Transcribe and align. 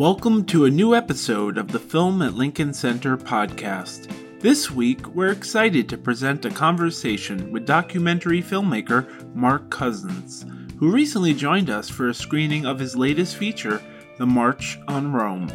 Welcome 0.00 0.46
to 0.46 0.64
a 0.64 0.70
new 0.70 0.94
episode 0.94 1.58
of 1.58 1.70
the 1.70 1.78
Film 1.78 2.22
at 2.22 2.32
Lincoln 2.32 2.72
Center 2.72 3.18
podcast. 3.18 4.10
This 4.40 4.70
week, 4.70 5.06
we're 5.08 5.30
excited 5.30 5.90
to 5.90 5.98
present 5.98 6.46
a 6.46 6.50
conversation 6.50 7.52
with 7.52 7.66
documentary 7.66 8.40
filmmaker 8.40 9.06
Mark 9.34 9.68
Cousins, 9.68 10.46
who 10.78 10.90
recently 10.90 11.34
joined 11.34 11.68
us 11.68 11.90
for 11.90 12.08
a 12.08 12.14
screening 12.14 12.64
of 12.64 12.78
his 12.78 12.96
latest 12.96 13.36
feature, 13.36 13.82
The 14.16 14.24
March 14.24 14.78
on 14.88 15.12
Rome. 15.12 15.50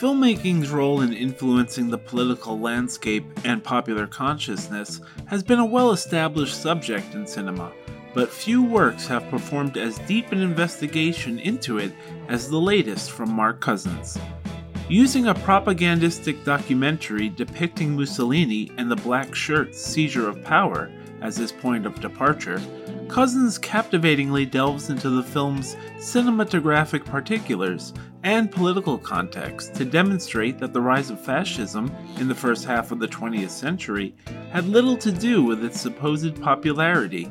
Filmmaking's 0.00 0.70
role 0.70 1.02
in 1.02 1.12
influencing 1.12 1.90
the 1.90 1.98
political 1.98 2.58
landscape 2.58 3.26
and 3.44 3.62
popular 3.62 4.06
consciousness 4.06 5.02
has 5.26 5.42
been 5.42 5.58
a 5.58 5.66
well 5.66 5.92
established 5.92 6.58
subject 6.62 7.12
in 7.12 7.26
cinema 7.26 7.70
but 8.18 8.32
few 8.32 8.64
works 8.64 9.06
have 9.06 9.30
performed 9.30 9.76
as 9.76 10.00
deep 10.00 10.32
an 10.32 10.40
investigation 10.40 11.38
into 11.38 11.78
it 11.78 11.92
as 12.26 12.50
the 12.50 12.60
latest 12.60 13.12
from 13.12 13.30
Mark 13.30 13.60
Cousins. 13.60 14.18
Using 14.88 15.28
a 15.28 15.34
propagandistic 15.36 16.44
documentary 16.44 17.28
depicting 17.28 17.94
Mussolini 17.94 18.72
and 18.76 18.90
the 18.90 18.96
Black 18.96 19.36
Shirt's 19.36 19.80
seizure 19.80 20.28
of 20.28 20.42
power 20.42 20.90
as 21.20 21.36
his 21.36 21.52
point 21.52 21.86
of 21.86 22.00
departure, 22.00 22.60
Cousins 23.06 23.56
captivatingly 23.56 24.44
delves 24.46 24.90
into 24.90 25.10
the 25.10 25.22
film's 25.22 25.76
cinematographic 25.98 27.04
particulars 27.04 27.94
and 28.24 28.50
political 28.50 28.98
context 28.98 29.76
to 29.76 29.84
demonstrate 29.84 30.58
that 30.58 30.72
the 30.72 30.80
rise 30.80 31.10
of 31.10 31.24
fascism 31.24 31.94
in 32.18 32.26
the 32.26 32.34
first 32.34 32.64
half 32.64 32.90
of 32.90 32.98
the 32.98 33.06
20th 33.06 33.50
century 33.50 34.12
had 34.50 34.66
little 34.66 34.96
to 34.96 35.12
do 35.12 35.44
with 35.44 35.64
its 35.64 35.80
supposed 35.80 36.42
popularity 36.42 37.30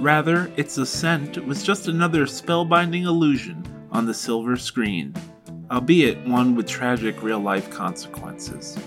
Rather, 0.00 0.50
its 0.56 0.78
ascent 0.78 1.44
was 1.44 1.62
just 1.62 1.88
another 1.88 2.24
spellbinding 2.24 3.02
illusion 3.02 3.64
on 3.90 4.06
the 4.06 4.14
silver 4.14 4.56
screen, 4.56 5.12
albeit 5.70 6.24
one 6.26 6.54
with 6.54 6.68
tragic 6.68 7.20
real 7.22 7.40
life 7.40 7.68
consequences. 7.70 8.78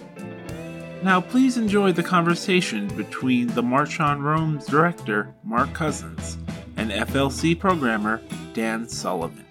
Now, 1.04 1.20
please 1.20 1.58
enjoy 1.58 1.92
the 1.92 2.04
conversation 2.04 2.88
between 2.96 3.48
the 3.48 3.64
March 3.64 4.00
on 4.00 4.22
Rome's 4.22 4.68
director, 4.68 5.34
Mark 5.44 5.74
Cousins, 5.74 6.38
and 6.78 6.92
FLC 6.92 7.60
programmer, 7.60 8.22
Dan 8.54 8.88
Sullivan. 8.88 9.46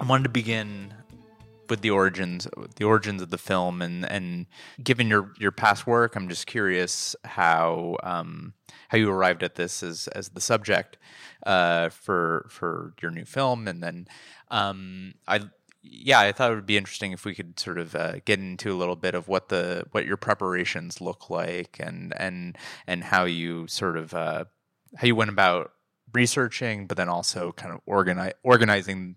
I 0.00 0.04
wanted 0.04 0.24
to 0.24 0.30
begin 0.30 0.81
with 1.72 1.80
the 1.80 1.90
origins 1.90 2.46
the 2.76 2.84
origins 2.84 3.22
of 3.22 3.30
the 3.30 3.38
film 3.38 3.80
and 3.80 4.04
and 4.10 4.46
given 4.82 5.08
your 5.08 5.32
your 5.38 5.50
past 5.50 5.86
work 5.86 6.14
i'm 6.14 6.28
just 6.28 6.46
curious 6.46 7.16
how 7.24 7.96
um, 8.02 8.52
how 8.92 8.98
you 8.98 9.10
arrived 9.10 9.42
at 9.42 9.54
this 9.54 9.82
as 9.82 10.06
as 10.08 10.28
the 10.28 10.40
subject 10.40 10.98
uh, 11.46 11.88
for 11.88 12.46
for 12.50 12.94
your 13.00 13.10
new 13.10 13.24
film, 13.24 13.66
and 13.66 13.82
then 13.82 14.06
um, 14.50 15.14
I 15.26 15.40
yeah, 15.82 16.20
I 16.20 16.30
thought 16.32 16.52
it 16.52 16.54
would 16.54 16.66
be 16.66 16.76
interesting 16.76 17.12
if 17.12 17.24
we 17.24 17.34
could 17.34 17.58
sort 17.58 17.78
of 17.78 17.96
uh, 17.96 18.16
get 18.24 18.38
into 18.38 18.70
a 18.70 18.76
little 18.76 18.96
bit 18.96 19.14
of 19.14 19.28
what 19.28 19.48
the 19.48 19.84
what 19.92 20.06
your 20.06 20.16
preparations 20.16 21.00
look 21.00 21.30
like, 21.30 21.78
and 21.80 22.12
and 22.18 22.56
and 22.86 23.04
how 23.04 23.24
you 23.24 23.66
sort 23.66 23.96
of 23.96 24.14
uh, 24.14 24.44
how 24.96 25.06
you 25.06 25.16
went 25.16 25.30
about 25.30 25.72
researching, 26.12 26.86
but 26.86 26.96
then 26.96 27.08
also 27.08 27.52
kind 27.52 27.72
of 27.72 27.80
organize, 27.86 28.34
organizing 28.42 29.16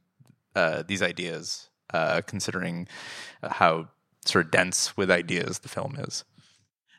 uh, 0.56 0.84
these 0.88 1.02
ideas, 1.02 1.70
uh, 1.94 2.22
considering 2.26 2.88
how 3.44 3.88
sort 4.26 4.46
of 4.46 4.52
dense 4.52 4.98
with 4.98 5.12
ideas 5.12 5.60
the 5.60 5.70
film 5.70 5.96
is. 6.00 6.24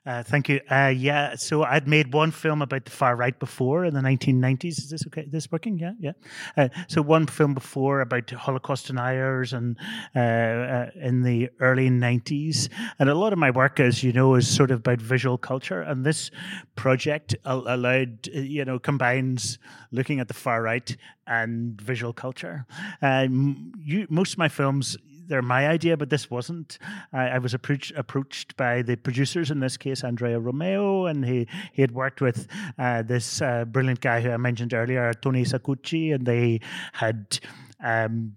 Uh, 0.06 0.22
thank 0.22 0.48
you. 0.48 0.60
Uh, 0.70 0.92
yeah, 0.96 1.34
so 1.34 1.64
I'd 1.64 1.88
made 1.88 2.12
one 2.14 2.30
film 2.30 2.62
about 2.62 2.84
the 2.84 2.92
far 2.92 3.16
right 3.16 3.36
before 3.36 3.84
in 3.84 3.92
the 3.92 4.00
1990s. 4.00 4.78
Is 4.78 4.90
this 4.90 5.04
okay? 5.08 5.22
Is 5.22 5.32
this 5.32 5.50
working? 5.50 5.80
Yeah, 5.80 5.94
yeah. 5.98 6.12
Uh, 6.56 6.68
so 6.86 7.02
one 7.02 7.26
film 7.26 7.54
before 7.54 8.00
about 8.02 8.30
Holocaust 8.30 8.86
deniers 8.86 9.52
and 9.52 9.76
uh, 10.14 10.18
uh, 10.20 10.90
in 10.94 11.22
the 11.22 11.50
early 11.58 11.90
90s, 11.90 12.68
and 13.00 13.10
a 13.10 13.16
lot 13.16 13.32
of 13.32 13.40
my 13.40 13.50
work, 13.50 13.80
as 13.80 14.04
you 14.04 14.12
know, 14.12 14.36
is 14.36 14.46
sort 14.46 14.70
of 14.70 14.78
about 14.78 15.00
visual 15.00 15.38
culture. 15.38 15.82
And 15.82 16.06
this 16.06 16.30
project 16.76 17.34
allowed, 17.44 18.28
you 18.28 18.64
know, 18.64 18.78
combines 18.78 19.58
looking 19.90 20.20
at 20.20 20.28
the 20.28 20.34
far 20.34 20.62
right 20.62 20.96
and 21.26 21.80
visual 21.80 22.12
culture. 22.12 22.64
Um, 23.02 23.72
you, 23.82 24.06
most 24.08 24.34
of 24.34 24.38
my 24.38 24.48
films 24.48 24.96
they're 25.26 25.42
my 25.42 25.68
idea, 25.68 25.96
but 25.96 26.10
this 26.10 26.30
wasn't. 26.30 26.78
I, 27.12 27.28
I 27.28 27.38
was 27.38 27.54
approached 27.54 27.92
approached 27.96 28.56
by 28.56 28.82
the 28.82 28.96
producers 28.96 29.50
in 29.50 29.60
this 29.60 29.76
case, 29.76 30.04
Andrea 30.04 30.38
Romeo, 30.38 31.06
and 31.06 31.24
he 31.24 31.46
he 31.72 31.82
had 31.82 31.92
worked 31.92 32.20
with 32.20 32.46
uh, 32.78 33.02
this 33.02 33.42
uh, 33.42 33.64
brilliant 33.64 34.00
guy 34.00 34.20
who 34.20 34.30
I 34.30 34.36
mentioned 34.36 34.74
earlier, 34.74 35.12
Tony 35.14 35.44
Saccucci, 35.44 36.14
and 36.14 36.26
they 36.26 36.60
had 36.92 37.38
um, 37.82 38.34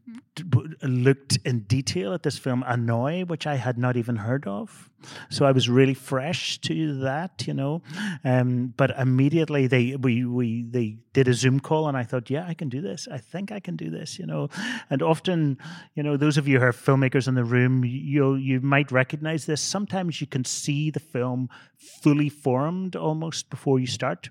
looked 0.84 1.40
in 1.46 1.62
detail 1.62 2.14
at 2.14 2.24
this 2.24 2.38
film 2.38 2.64
A 2.68 2.76
Noi, 2.76 3.24
which 3.24 3.48
I 3.48 3.56
had 3.56 3.78
not 3.78 3.96
even 3.96 4.18
heard 4.18 4.48
of. 4.48 4.90
So 5.30 5.46
I 5.46 5.52
was 5.52 5.70
really 5.70 5.94
fresh 5.94 6.60
to 6.60 7.00
that, 7.00 7.48
you 7.48 7.54
know. 7.54 7.82
Um, 8.24 8.74
but 8.78 8.92
immediately 8.98 9.68
they 9.68 9.96
we 9.96 10.26
we 10.26 10.64
they 10.64 10.98
did 11.14 11.28
a 11.28 11.34
Zoom 11.34 11.60
call, 11.60 11.88
and 11.88 11.98
I 11.98 12.04
thought, 12.04 12.30
yeah, 12.30 12.46
I 12.48 12.54
can 12.54 12.70
do 12.70 12.82
this. 12.82 13.08
I 13.12 13.18
think 13.18 13.52
I 13.52 13.60
can 13.60 13.76
do 13.76 13.90
this, 13.90 14.20
you 14.20 14.26
know. 14.26 14.50
And 14.90 15.02
often, 15.02 15.58
you 15.96 16.04
know, 16.04 16.18
those 16.18 16.38
of 16.38 16.48
you 16.48 16.60
who 16.60 16.66
are 16.66 16.74
filmmakers 16.74 17.28
in 17.28 17.36
the 17.36 17.44
room, 17.44 17.84
you 17.84 18.36
you 18.36 18.62
might 18.62 18.92
recognize 18.92 19.46
this. 19.46 19.62
Sometimes 19.62 20.22
you 20.22 20.28
can 20.28 20.46
see 20.46 20.92
the 20.92 21.00
film 21.00 21.50
fully 22.04 22.30
formed 22.30 22.96
almost 22.96 23.50
before 23.50 23.80
you 23.80 23.88
start, 23.88 24.30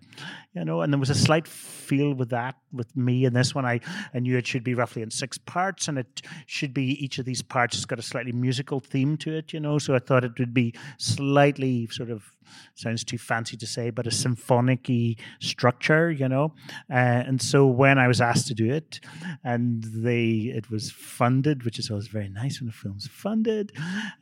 you 0.55 0.65
know. 0.65 0.83
And 0.83 0.93
there 0.93 1.01
was 1.01 1.11
a 1.11 1.15
slight 1.15 1.49
feel 1.49 2.15
with 2.15 2.31
that 2.31 2.57
with 2.73 2.95
me 2.97 3.25
in 3.25 3.33
this 3.33 3.55
one. 3.55 3.65
I 3.65 3.81
I 4.15 4.19
knew 4.19 4.37
it 4.37 4.47
should 4.47 4.65
be 4.65 4.75
roughly 4.75 5.03
in 5.03 5.11
six 5.11 5.39
parts, 5.39 5.89
and 5.89 5.99
it 5.99 6.23
should 6.47 6.75
be 6.75 7.03
each 7.03 7.19
of 7.19 7.25
these 7.25 7.43
parts 7.43 7.77
has 7.77 7.87
got 7.87 7.99
a 7.99 8.03
slightly 8.03 8.33
musical 8.33 8.81
theme 8.81 9.17
to 9.19 9.37
it, 9.37 9.53
you 9.53 9.61
know. 9.61 9.79
So 9.79 9.95
I 9.95 9.99
thought 9.99 10.25
it 10.25 10.39
would 10.39 10.55
be 10.55 10.58
slightly 10.99 11.87
sort 11.91 12.11
of 12.11 12.23
sounds 12.75 13.05
too 13.05 13.19
fancy 13.19 13.57
to 13.57 13.67
say, 13.67 13.91
but 13.91 14.07
a 14.07 14.11
symphonic 14.11 14.89
structure, 15.41 16.11
you 16.11 16.29
know. 16.29 16.55
Uh, 16.91 17.23
and 17.29 17.43
so 17.43 17.67
when 17.67 17.99
I 17.99 18.09
was 18.09 18.21
asked 18.21 18.47
to 18.49 18.55
do 18.55 18.73
it, 18.73 19.01
and 19.45 19.85
they 19.85 20.53
it 20.55 20.71
was 20.71 20.91
funded, 20.91 21.65
which 21.65 21.79
is 21.79 21.91
always 21.91 22.09
very 22.09 22.29
nice 22.29 22.61
when 22.61 22.69
a 22.69 22.73
film's 22.73 23.07
funded, 23.07 23.73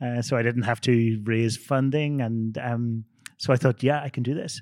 uh, 0.01 0.21
so 0.21 0.35
I 0.37 0.43
didn't 0.43 0.63
have 0.63 0.81
to 0.81 1.21
raise 1.23 1.57
funding, 1.57 2.21
and 2.21 2.57
um, 2.57 3.05
so 3.37 3.53
I 3.53 3.57
thought, 3.57 3.83
yeah, 3.83 4.01
I 4.01 4.09
can 4.09 4.23
do 4.23 4.33
this 4.33 4.61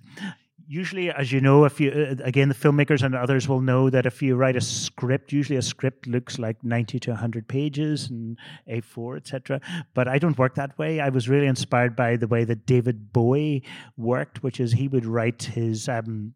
usually, 0.67 1.11
as 1.11 1.31
you 1.31 1.41
know, 1.41 1.65
if 1.65 1.79
you 1.79 1.91
uh, 1.91 2.23
again 2.23 2.49
the 2.49 2.55
filmmakers 2.55 3.03
and 3.03 3.15
others 3.15 3.47
will 3.47 3.61
know 3.61 3.89
that 3.89 4.05
if 4.05 4.21
you 4.21 4.35
write 4.35 4.55
a 4.55 4.61
script, 4.61 5.31
usually 5.31 5.57
a 5.57 5.61
script 5.61 6.07
looks 6.07 6.39
like 6.39 6.63
ninety 6.63 6.99
to 6.99 7.15
hundred 7.15 7.47
pages 7.47 8.09
and 8.09 8.37
A4, 8.69 9.17
etc. 9.17 9.61
But 9.93 10.07
I 10.07 10.19
don't 10.19 10.37
work 10.37 10.55
that 10.55 10.77
way. 10.77 10.99
I 10.99 11.09
was 11.09 11.29
really 11.29 11.47
inspired 11.47 11.95
by 11.95 12.15
the 12.15 12.27
way 12.27 12.43
that 12.43 12.65
David 12.65 13.13
Bowie 13.13 13.63
worked, 13.97 14.43
which 14.43 14.59
is 14.59 14.73
he 14.73 14.87
would 14.87 15.05
write 15.05 15.43
his 15.43 15.87
um, 15.89 16.33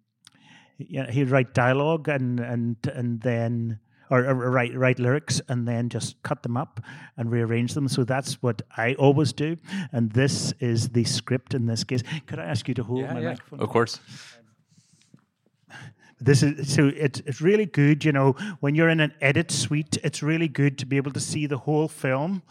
you 0.78 1.03
know, 1.03 1.09
he'd 1.09 1.29
write 1.29 1.53
dialogue 1.53 2.07
and 2.07 2.39
and 2.39 2.78
and 2.94 3.22
then 3.22 3.79
or, 4.09 4.25
or, 4.25 4.52
write 4.52 4.75
write 4.75 5.00
lyrics 5.00 5.42
and 5.47 5.68
then 5.68 5.90
just 5.90 6.22
cut 6.24 6.44
them 6.44 6.58
up 6.58 6.80
and 7.18 7.31
rearrange 7.31 7.74
them. 7.74 7.88
So 7.88 8.03
that's 8.03 8.42
what 8.42 8.62
I 8.75 8.96
always 8.96 9.34
do. 9.34 9.58
And 9.92 10.12
this 10.12 10.53
is 10.59 10.90
the 10.90 11.03
script 11.03 11.53
in 11.53 11.66
this 11.66 11.84
case. 11.84 12.03
Could 12.28 12.40
I 12.40 12.46
ask 12.46 12.68
you 12.68 12.74
to 12.75 12.84
hold 12.84 13.02
yeah, 13.02 13.14
my 13.14 13.22
yeah. 13.22 13.30
microphone? 13.30 13.59
Of 13.59 13.69
course. 13.69 14.00
This 16.22 16.44
is 16.44 16.74
so 16.74 16.88
it's 16.88 17.22
it's 17.22 17.40
really 17.40 17.66
good, 17.66 18.03
you 18.03 18.12
know, 18.12 18.34
when 18.59 18.75
you're 18.75 18.90
in 18.90 19.00
an 19.00 19.14
edit 19.22 19.52
suite, 19.52 19.98
it's 20.03 20.22
really 20.22 20.50
good 20.50 20.78
to 20.80 20.86
be 20.86 20.98
able 20.98 21.12
to 21.14 21.19
see 21.19 21.46
the 21.46 21.58
whole 21.58 21.88
film. 21.88 22.44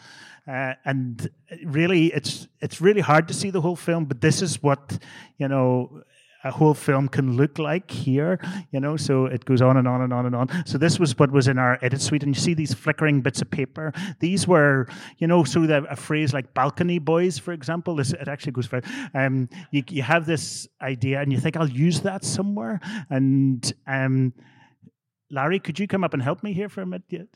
Uh, 0.46 0.72
and 0.86 1.28
really, 1.64 2.06
it's 2.06 2.48
it's 2.62 2.80
really 2.80 3.02
hard 3.02 3.28
to 3.28 3.34
see 3.34 3.50
the 3.50 3.60
whole 3.60 3.76
film, 3.76 4.06
but 4.06 4.22
this 4.22 4.40
is 4.40 4.62
what 4.62 4.98
you 5.36 5.46
know 5.46 6.02
a 6.44 6.50
whole 6.50 6.74
film 6.74 7.08
can 7.08 7.36
look 7.36 7.58
like 7.58 7.90
here, 7.90 8.38
you 8.70 8.80
know, 8.80 8.96
so 8.96 9.26
it 9.26 9.44
goes 9.44 9.60
on 9.60 9.76
and 9.76 9.88
on 9.88 10.02
and 10.02 10.12
on 10.12 10.26
and 10.26 10.34
on. 10.34 10.48
So 10.66 10.78
this 10.78 10.98
was 10.98 11.18
what 11.18 11.32
was 11.32 11.48
in 11.48 11.58
our 11.58 11.78
edit 11.82 12.00
suite, 12.00 12.22
and 12.22 12.34
you 12.34 12.40
see 12.40 12.54
these 12.54 12.72
flickering 12.72 13.20
bits 13.20 13.42
of 13.42 13.50
paper. 13.50 13.92
These 14.20 14.46
were, 14.46 14.86
you 15.18 15.26
know, 15.26 15.44
so 15.44 15.66
that 15.66 15.84
a 15.90 15.96
phrase 15.96 16.32
like 16.32 16.54
balcony 16.54 16.98
boys, 16.98 17.38
for 17.38 17.52
example, 17.52 17.96
this, 17.96 18.12
it 18.12 18.28
actually 18.28 18.52
goes 18.52 18.66
for, 18.66 18.80
um, 19.14 19.48
you, 19.72 19.82
you 19.88 20.02
have 20.02 20.26
this 20.26 20.68
idea 20.80 21.20
and 21.20 21.32
you 21.32 21.38
think, 21.40 21.56
I'll 21.56 21.68
use 21.68 22.00
that 22.02 22.24
somewhere. 22.24 22.80
And 23.10 23.72
um, 23.86 24.32
Larry, 25.30 25.58
could 25.58 25.78
you 25.78 25.86
come 25.86 26.04
up 26.04 26.14
and 26.14 26.22
help 26.22 26.42
me 26.42 26.52
here 26.52 26.68
for 26.68 26.82
a 26.82 26.86
minute? 26.86 27.28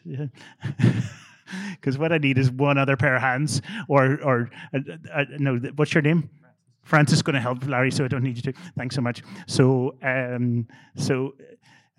Because 1.72 1.98
what 1.98 2.12
I 2.12 2.18
need 2.18 2.38
is 2.38 2.50
one 2.50 2.78
other 2.78 2.96
pair 2.96 3.16
of 3.16 3.22
hands, 3.22 3.60
or 3.88 4.18
or 4.22 4.50
uh, 4.74 4.78
uh, 5.12 5.24
no, 5.38 5.56
what's 5.76 5.92
your 5.92 6.02
name? 6.02 6.30
Francis 6.82 7.18
is 7.18 7.22
going 7.22 7.34
to 7.34 7.40
help 7.40 7.66
Larry, 7.66 7.90
so 7.90 8.04
I 8.04 8.08
don't 8.08 8.22
need 8.22 8.36
you 8.36 8.52
to. 8.52 8.58
Thanks 8.76 8.94
so 8.94 9.02
much. 9.02 9.22
So, 9.46 9.96
um, 10.02 10.66
so 10.96 11.34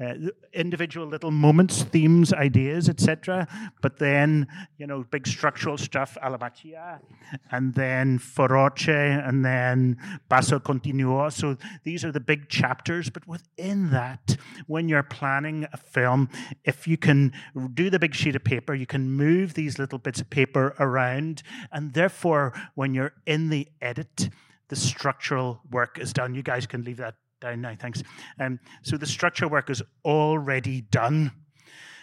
uh, 0.04 0.16
individual 0.54 1.06
little 1.06 1.32
moments, 1.32 1.84
themes, 1.84 2.34
ideas, 2.34 2.90
etc. 2.90 3.48
But 3.82 4.00
then, 4.00 4.48
you 4.78 4.88
know, 4.88 5.04
big 5.04 5.28
structural 5.28 5.78
stuff, 5.78 6.18
alla 6.22 6.40
macchia, 6.40 7.00
and 7.52 7.74
then 7.76 8.18
feroce, 8.18 8.90
and 8.90 9.46
then 9.46 9.98
basso 10.30 10.60
continuo. 10.60 11.30
So 11.30 11.58
these 11.84 12.04
are 12.04 12.12
the 12.12 12.20
big 12.20 12.50
chapters. 12.50 13.10
But 13.10 13.28
within 13.28 13.92
that, 13.92 14.36
when 14.68 14.90
you're 14.90 15.04
planning 15.04 15.68
a 15.72 15.78
film, 15.78 16.30
if 16.66 16.88
you 16.88 16.98
can 16.98 17.32
do 17.74 17.90
the 17.90 18.00
big 18.00 18.16
sheet 18.16 18.36
of 18.36 18.44
paper, 18.44 18.74
you 18.74 18.88
can 18.88 19.12
move 19.12 19.54
these 19.54 19.78
little 19.78 20.00
bits 20.00 20.20
of 20.20 20.30
paper 20.30 20.76
around, 20.80 21.44
and 21.72 21.94
therefore, 21.94 22.52
when 22.74 22.94
you're 22.94 23.14
in 23.26 23.50
the 23.50 23.68
edit, 23.80 24.30
the 24.74 24.80
structural 24.80 25.62
work 25.70 26.00
is 26.00 26.14
done. 26.14 26.34
You 26.34 26.42
guys 26.42 26.66
can 26.66 26.84
leave 26.84 26.98
that 26.98 27.14
down 27.40 27.62
now, 27.62 27.76
thanks. 27.80 28.02
Um, 28.40 28.60
so 28.82 28.98
the 28.98 29.06
structural 29.06 29.52
work 29.52 29.70
is 29.70 29.84
already 30.04 30.82
done. 30.82 31.32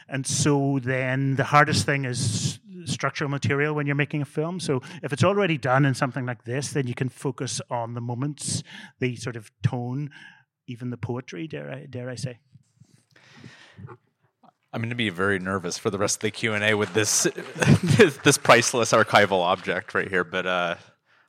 And 0.08 0.24
so 0.24 0.78
then 0.80 1.34
the 1.34 1.42
hardest 1.42 1.84
thing 1.84 2.04
is 2.04 2.60
structural 2.84 3.28
material 3.28 3.74
when 3.74 3.86
you're 3.86 3.96
making 3.96 4.22
a 4.22 4.24
film. 4.24 4.60
So 4.60 4.82
if 5.02 5.12
it's 5.12 5.24
already 5.24 5.58
done 5.58 5.84
in 5.84 5.94
something 5.94 6.24
like 6.24 6.44
this, 6.44 6.70
then 6.70 6.86
you 6.86 6.94
can 6.94 7.08
focus 7.08 7.60
on 7.70 7.94
the 7.94 8.00
moments, 8.00 8.62
the 9.00 9.16
sort 9.16 9.34
of 9.34 9.50
tone, 9.64 10.10
even 10.68 10.90
the 10.90 10.96
poetry, 10.96 11.48
dare 11.48 11.72
I, 11.72 11.86
dare 11.86 12.08
I 12.08 12.14
say. 12.14 12.38
I'm 14.72 14.80
going 14.80 14.90
to 14.90 14.94
be 14.96 15.10
very 15.10 15.40
nervous 15.40 15.76
for 15.76 15.90
the 15.90 15.98
rest 15.98 16.18
of 16.18 16.20
the 16.20 16.30
Q 16.30 16.54
and 16.54 16.62
A 16.62 16.74
with 16.74 16.94
this, 16.94 17.24
this, 18.22 18.38
priceless 18.38 18.92
archival 18.92 19.42
object 19.42 19.92
right 19.94 20.08
here, 20.08 20.22
but 20.22 20.46
uh, 20.46 20.76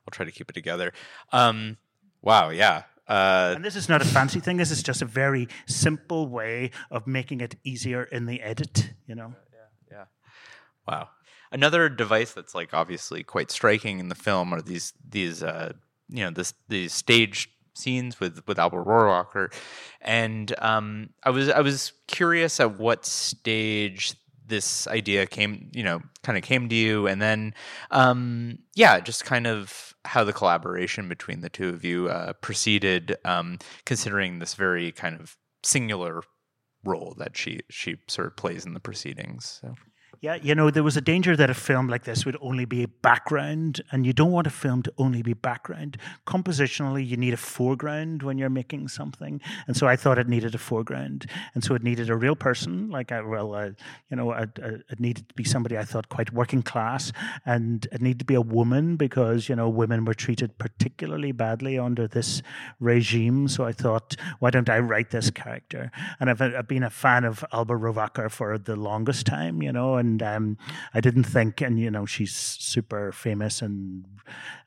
I'll 0.06 0.12
try 0.12 0.24
to 0.24 0.32
keep 0.32 0.50
it 0.50 0.54
together. 0.54 0.92
Um, 1.32 1.76
wow, 2.22 2.50
yeah, 2.50 2.84
uh, 3.08 3.52
and 3.56 3.64
this 3.64 3.76
is 3.76 3.88
not 3.88 4.00
a 4.00 4.04
fancy 4.04 4.40
thing. 4.40 4.56
This 4.56 4.70
is 4.70 4.82
just 4.82 5.02
a 5.02 5.04
very 5.04 5.48
simple 5.66 6.28
way 6.28 6.70
of 6.90 7.06
making 7.06 7.40
it 7.40 7.56
easier 7.64 8.04
in 8.04 8.26
the 8.26 8.40
edit. 8.40 8.90
You 9.06 9.14
know. 9.14 9.34
Yeah. 9.52 9.98
Yeah. 9.98 10.04
Wow. 10.86 11.08
Another 11.50 11.88
device 11.88 12.32
that's 12.32 12.54
like 12.54 12.72
obviously 12.72 13.22
quite 13.22 13.50
striking 13.50 13.98
in 13.98 14.08
the 14.08 14.14
film 14.14 14.54
are 14.54 14.62
these 14.62 14.94
these 15.06 15.42
uh, 15.42 15.72
you 16.08 16.24
know 16.24 16.30
this 16.30 16.54
these 16.68 16.94
stage 16.94 17.50
scenes 17.74 18.20
with 18.20 18.46
with 18.46 18.58
Alba 18.58 18.76
Rohrwacher, 18.76 19.52
and 20.00 20.54
um, 20.58 21.10
I 21.22 21.30
was 21.30 21.50
I 21.50 21.60
was 21.60 21.92
curious 22.06 22.60
at 22.60 22.78
what 22.78 23.04
stage 23.04 24.14
this 24.46 24.86
idea 24.86 25.26
came 25.26 25.70
you 25.74 25.82
know 25.82 26.00
kind 26.22 26.38
of 26.38 26.44
came 26.44 26.68
to 26.70 26.74
you, 26.74 27.06
and 27.08 27.20
then 27.20 27.52
um, 27.90 28.60
yeah, 28.74 29.00
just 29.00 29.26
kind 29.26 29.46
of 29.46 29.91
how 30.04 30.24
the 30.24 30.32
collaboration 30.32 31.08
between 31.08 31.40
the 31.40 31.48
two 31.50 31.68
of 31.68 31.84
you 31.84 32.08
uh, 32.08 32.32
proceeded, 32.34 33.16
um, 33.24 33.58
considering 33.84 34.38
this 34.38 34.54
very 34.54 34.92
kind 34.92 35.20
of 35.20 35.36
singular 35.62 36.22
role 36.84 37.14
that 37.18 37.36
she 37.36 37.60
she 37.70 37.96
sort 38.08 38.26
of 38.26 38.36
plays 38.36 38.66
in 38.66 38.74
the 38.74 38.80
proceedings. 38.80 39.60
So. 39.62 39.74
Yeah, 40.22 40.36
you 40.36 40.54
know, 40.54 40.70
there 40.70 40.84
was 40.84 40.96
a 40.96 41.00
danger 41.00 41.34
that 41.34 41.50
a 41.50 41.54
film 41.54 41.88
like 41.88 42.04
this 42.04 42.24
would 42.24 42.36
only 42.40 42.64
be 42.64 42.86
background, 42.86 43.80
and 43.90 44.06
you 44.06 44.12
don't 44.12 44.30
want 44.30 44.46
a 44.46 44.50
film 44.50 44.80
to 44.84 44.92
only 44.96 45.20
be 45.20 45.34
background. 45.34 45.96
Compositionally, 46.28 47.04
you 47.04 47.16
need 47.16 47.34
a 47.34 47.36
foreground 47.36 48.22
when 48.22 48.38
you're 48.38 48.48
making 48.48 48.86
something, 48.86 49.40
and 49.66 49.76
so 49.76 49.88
I 49.88 49.96
thought 49.96 50.20
it 50.20 50.28
needed 50.28 50.54
a 50.54 50.58
foreground, 50.58 51.26
and 51.56 51.64
so 51.64 51.74
it 51.74 51.82
needed 51.82 52.08
a 52.08 52.14
real 52.14 52.36
person, 52.36 52.88
like 52.88 53.10
well, 53.10 53.74
you 54.10 54.16
know, 54.16 54.30
it, 54.30 54.56
it 54.62 55.00
needed 55.00 55.28
to 55.28 55.34
be 55.34 55.42
somebody 55.42 55.76
I 55.76 55.82
thought 55.82 56.08
quite 56.08 56.32
working 56.32 56.62
class, 56.62 57.10
and 57.44 57.84
it 57.90 58.00
needed 58.00 58.20
to 58.20 58.24
be 58.24 58.34
a 58.34 58.40
woman 58.40 58.94
because 58.94 59.48
you 59.48 59.56
know 59.56 59.68
women 59.68 60.04
were 60.04 60.14
treated 60.14 60.56
particularly 60.56 61.32
badly 61.32 61.80
under 61.80 62.06
this 62.06 62.42
regime. 62.78 63.48
So 63.48 63.64
I 63.64 63.72
thought, 63.72 64.14
why 64.38 64.50
don't 64.50 64.70
I 64.70 64.78
write 64.78 65.10
this 65.10 65.30
character? 65.30 65.90
And 66.20 66.30
I've, 66.30 66.40
I've 66.40 66.68
been 66.68 66.84
a 66.84 66.90
fan 66.90 67.24
of 67.24 67.44
Alba 67.52 67.74
Rohrwacher 67.74 68.30
for 68.30 68.56
the 68.56 68.76
longest 68.76 69.26
time, 69.26 69.62
you 69.64 69.72
know, 69.72 69.96
and 69.96 70.11
and 70.12 70.22
um, 70.22 70.58
I 70.92 71.00
didn't 71.00 71.24
think, 71.24 71.60
and 71.60 71.78
you 71.78 71.90
know, 71.90 72.06
she's 72.06 72.34
super 72.34 73.12
famous 73.12 73.62
and 73.62 74.04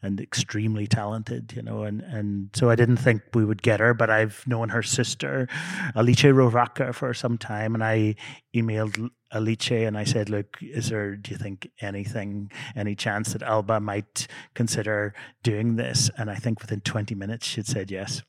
and 0.06 0.22
extremely 0.22 0.88
talented, 0.88 1.54
you 1.56 1.62
know, 1.62 1.84
and 1.84 2.02
and 2.02 2.50
so 2.54 2.70
I 2.70 2.76
didn't 2.76 2.98
think 2.98 3.22
we 3.34 3.44
would 3.44 3.62
get 3.62 3.80
her, 3.80 3.94
but 3.94 4.10
I've 4.10 4.46
known 4.48 4.70
her 4.70 4.84
sister, 4.84 5.48
Alice 5.96 6.24
Rohrwacher, 6.24 6.94
for 6.94 7.14
some 7.14 7.38
time, 7.38 7.74
and 7.74 7.84
I 7.84 8.16
emailed 8.56 9.10
Alice 9.32 9.72
and 9.72 9.98
I 9.98 10.06
said, 10.06 10.30
"Look, 10.30 10.58
is 10.62 10.90
there? 10.90 11.16
Do 11.16 11.32
you 11.32 11.38
think 11.38 11.70
anything, 11.82 12.52
any 12.76 12.96
chance 12.96 13.34
that 13.34 13.44
Alba 13.44 13.80
might 13.80 14.28
consider 14.54 15.14
doing 15.44 15.76
this?" 15.76 16.10
And 16.18 16.32
I 16.32 16.36
think 16.36 16.62
within 16.62 16.80
20 16.82 17.16
minutes 17.16 17.46
she'd 17.46 17.68
said 17.68 17.92
yes, 17.92 18.22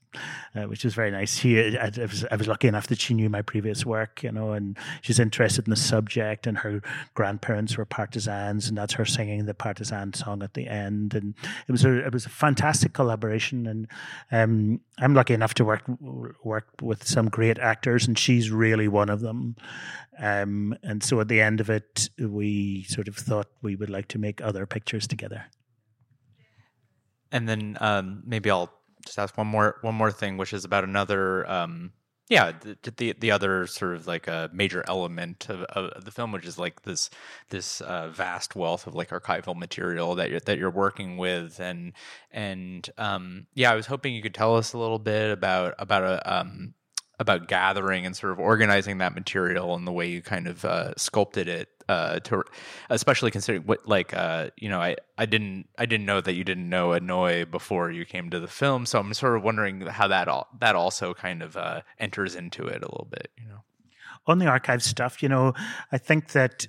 uh, 0.55 0.63
which 0.65 0.85
was 0.85 0.95
very 0.95 1.11
nice. 1.11 1.39
She, 1.39 1.77
I, 1.79 1.91
I, 1.95 2.01
was, 2.01 2.25
I 2.31 2.37
was 2.37 2.49
lucky 2.49 2.69
enough 2.69 2.87
that 2.89 3.01
she 3.01 3.15
knew 3.15 3.29
my 3.29 3.43
previous 3.43 3.85
work, 3.85 4.23
you 4.23 4.33
know, 4.33 4.53
and 4.53 4.77
she's 5.03 5.21
interested 5.21 5.67
in 5.67 5.71
the 5.71 5.77
subject. 5.77 6.47
And 6.47 6.59
her 6.59 6.83
grandparents 7.15 7.77
were 7.77 7.85
partisans, 7.85 8.69
and 8.69 8.77
that's 8.77 8.95
her 8.95 9.05
singing 9.05 9.47
the 9.47 9.55
partisan 9.55 10.13
song 10.15 10.43
at 10.43 10.55
the 10.55 10.67
end. 10.67 11.15
And 11.15 11.35
it 11.69 11.73
was 11.73 11.85
a 11.85 12.07
it 12.07 12.13
was 12.13 12.27
a 12.27 12.31
fantastic 12.31 12.93
collaboration. 12.93 13.67
And 13.67 13.89
um, 14.31 14.81
I'm 14.99 15.15
lucky 15.15 15.35
enough 15.35 15.55
to 15.55 15.65
work 15.65 15.83
work 16.45 16.69
with 16.81 17.07
some 17.07 17.29
great 17.29 17.59
actors, 17.59 18.07
and 18.07 18.19
she's 18.19 18.51
really 18.51 18.89
one 18.89 19.09
of 19.09 19.21
them. 19.21 19.57
Um, 20.19 20.77
and 20.83 21.03
so 21.03 21.21
at 21.21 21.29
the 21.29 21.41
end 21.41 21.61
of 21.61 21.69
it, 21.69 22.09
we 22.19 22.85
sort 22.85 23.09
of 23.09 23.17
thought 23.17 23.49
we 23.63 23.77
would 23.77 23.91
like 23.91 24.09
to 24.09 24.19
make 24.19 24.41
other 24.41 24.67
pictures 24.67 25.07
together. 25.07 25.45
And 27.33 27.49
then 27.49 27.77
um, 27.81 28.23
maybe 28.25 28.51
I'll 28.51 28.73
just 29.05 29.19
ask 29.19 29.37
one 29.37 29.49
more 29.49 29.77
one 29.83 29.95
more 29.95 30.13
thing, 30.13 30.37
which 30.37 30.53
is 30.53 30.65
about 30.65 30.85
another. 30.85 31.49
Um, 31.51 31.93
yeah, 32.29 32.53
the, 32.61 32.93
the, 32.97 33.13
the 33.13 33.31
other 33.31 33.67
sort 33.67 33.95
of 33.95 34.07
like 34.07 34.27
a 34.27 34.51
major 34.53 34.85
element 34.89 35.49
of, 35.49 35.63
of 35.63 36.05
the 36.05 36.11
film, 36.11 36.33
which 36.33 36.45
is 36.45 36.59
like 36.59 36.83
this 36.83 37.09
this 37.51 37.81
uh, 37.81 38.09
vast 38.09 38.57
wealth 38.57 38.87
of 38.89 38.95
like 38.95 39.11
archival 39.11 39.57
material 39.57 40.17
that 40.17 40.31
you're 40.31 40.41
that 40.41 40.59
you're 40.59 40.71
working 40.71 41.19
with, 41.19 41.61
and 41.61 41.93
and 42.33 42.91
um, 42.99 43.47
yeah, 43.55 43.71
I 43.71 43.77
was 43.77 43.87
hoping 43.87 44.15
you 44.15 44.23
could 44.23 44.35
tell 44.35 44.57
us 44.57 44.73
a 44.73 44.79
little 44.79 44.99
bit 44.99 45.31
about 45.31 45.75
about 45.79 46.03
a 46.03 46.41
um, 46.41 46.75
about 47.21 47.47
gathering 47.47 48.05
and 48.05 48.17
sort 48.17 48.33
of 48.33 48.41
organizing 48.41 48.99
that 48.99 49.15
material 49.15 49.75
and 49.75 49.87
the 49.87 49.93
way 49.93 50.09
you 50.09 50.21
kind 50.21 50.49
of 50.49 50.65
uh, 50.65 50.95
sculpted 50.97 51.49
it 51.49 51.69
uh, 51.89 52.21
to 52.21 52.43
especially 52.91 53.31
considering 53.31 53.65
what 53.65 53.87
like 53.87 54.15
uh, 54.15 54.51
you 54.57 54.69
know 54.69 54.81
I, 54.81 54.97
I 55.19 55.27
didn't 55.27 55.69
I 55.79 55.87
didn't 55.87 56.07
know 56.07 56.21
that 56.21 56.35
you 56.35 56.45
didn't 56.45 56.69
know 56.69 56.93
A 56.93 57.01
Noi 57.01 57.45
before 57.45 57.91
you 57.91 58.05
came 58.05 58.31
to 58.31 58.41
the 58.41 58.49
film 58.49 58.87
so 58.87 58.99
I'm 58.99 59.15
sort 59.15 59.37
of 59.37 59.43
wondering 59.43 59.83
how 59.83 60.09
that 60.09 60.29
all 60.29 60.49
that 60.61 60.75
also 60.75 61.15
kind 61.15 61.43
of 61.43 61.57
uh, 61.57 61.83
enters 61.99 62.35
into 62.35 62.67
it 62.67 62.83
a 62.83 62.87
little 62.87 63.09
bit 63.11 63.29
you 63.39 63.49
know 63.49 63.65
on 64.27 64.39
the 64.39 64.47
archive 64.47 64.83
stuff 64.83 65.23
you 65.23 65.29
know 65.29 65.53
I 65.93 65.99
think 65.99 66.33
that 66.33 66.67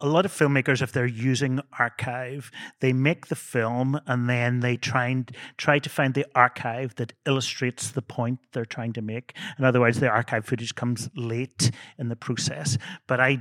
a 0.00 0.08
lot 0.08 0.24
of 0.24 0.32
filmmakers, 0.32 0.80
if 0.80 0.92
they're 0.92 1.06
using 1.06 1.60
archive, 1.78 2.50
they 2.80 2.92
make 2.92 3.26
the 3.26 3.36
film 3.36 4.00
and 4.06 4.28
then 4.28 4.60
they 4.60 4.76
try 4.76 5.08
and 5.08 5.30
try 5.58 5.78
to 5.78 5.90
find 5.90 6.14
the 6.14 6.26
archive 6.34 6.94
that 6.96 7.12
illustrates 7.26 7.90
the 7.90 8.02
point 8.02 8.38
they're 8.52 8.64
trying 8.64 8.94
to 8.94 9.02
make. 9.02 9.34
and 9.56 9.66
otherwise 9.66 10.00
the 10.00 10.08
archive 10.08 10.46
footage 10.46 10.74
comes 10.74 11.10
late 11.14 11.70
in 11.98 12.08
the 12.08 12.16
process. 12.16 12.78
But 13.06 13.20
I 13.20 13.40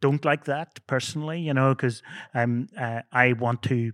don't 0.00 0.24
like 0.24 0.44
that 0.44 0.80
personally, 0.86 1.40
you 1.40 1.54
know, 1.54 1.74
because 1.74 2.02
um, 2.34 2.68
uh, 2.78 3.00
I 3.12 3.32
want 3.34 3.62
to 3.64 3.92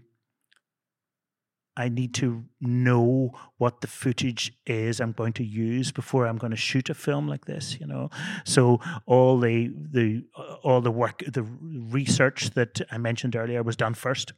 I 1.77 1.91
need 1.91 2.15
to 2.15 2.45
know 2.61 3.33
what 3.59 3.83
the 3.83 3.87
footage 3.87 4.53
is 4.67 4.99
I'm 4.99 5.13
going 5.13 5.35
to 5.35 5.45
use 5.45 5.93
before 5.93 6.27
I'm 6.27 6.39
going 6.39 6.53
to 6.53 6.57
shoot 6.57 6.89
a 6.89 6.95
film 6.95 7.29
like 7.29 7.45
this, 7.45 7.79
you 7.79 7.87
know. 7.87 8.09
So 8.45 8.81
all 9.05 9.39
the 9.39 9.71
the 9.77 10.25
all 10.63 10.81
the 10.81 10.91
work, 10.91 11.23
the 11.27 11.43
research 11.43 12.51
that 12.51 12.81
I 12.91 12.97
mentioned 12.97 13.37
earlier 13.37 13.63
was 13.63 13.77
done 13.77 13.93
first, 13.93 14.33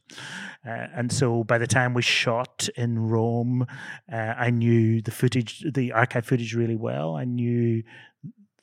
uh, 0.67 0.87
and 0.93 1.11
so 1.11 1.45
by 1.45 1.57
the 1.57 1.67
time 1.67 1.93
we 1.93 2.01
shot 2.01 2.67
in 2.75 2.99
Rome, 2.99 3.65
uh, 4.11 4.15
I 4.15 4.49
knew 4.49 5.01
the 5.01 5.11
footage, 5.11 5.63
the 5.71 5.93
archive 5.93 6.25
footage 6.25 6.53
really 6.53 6.75
well. 6.75 7.15
I 7.15 7.23
knew 7.23 7.83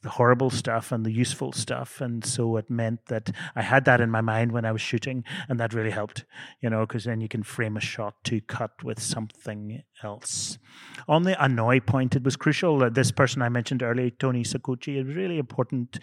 the 0.06 0.12
horrible 0.12 0.50
stuff 0.50 0.92
and 0.92 1.04
the 1.04 1.10
useful 1.10 1.50
stuff. 1.50 2.00
And 2.00 2.24
so 2.24 2.56
it 2.58 2.70
meant 2.70 3.06
that 3.06 3.32
I 3.56 3.62
had 3.62 3.86
that 3.86 4.00
in 4.00 4.08
my 4.08 4.20
mind 4.20 4.52
when 4.52 4.64
I 4.64 4.70
was 4.70 4.80
shooting, 4.80 5.24
and 5.48 5.58
that 5.58 5.74
really 5.74 5.90
helped, 5.90 6.24
you 6.60 6.70
know, 6.70 6.86
because 6.86 7.02
then 7.02 7.20
you 7.20 7.26
can 7.26 7.42
frame 7.42 7.76
a 7.76 7.80
shot 7.80 8.14
to 8.24 8.40
cut 8.40 8.84
with 8.84 9.02
something 9.02 9.82
else. 10.02 10.58
On 11.08 11.22
the 11.22 11.42
A 11.42 11.48
Noi 11.48 11.80
point, 11.80 12.16
it 12.16 12.24
was 12.24 12.36
crucial. 12.36 12.78
that 12.78 12.94
this 12.94 13.12
person 13.12 13.42
I 13.42 13.48
mentioned 13.48 13.82
earlier, 13.82 14.10
Tony 14.10 14.42
Saccucci, 14.42 15.00
is 15.00 15.08
a 15.08 15.12
really 15.12 15.38
important 15.38 15.98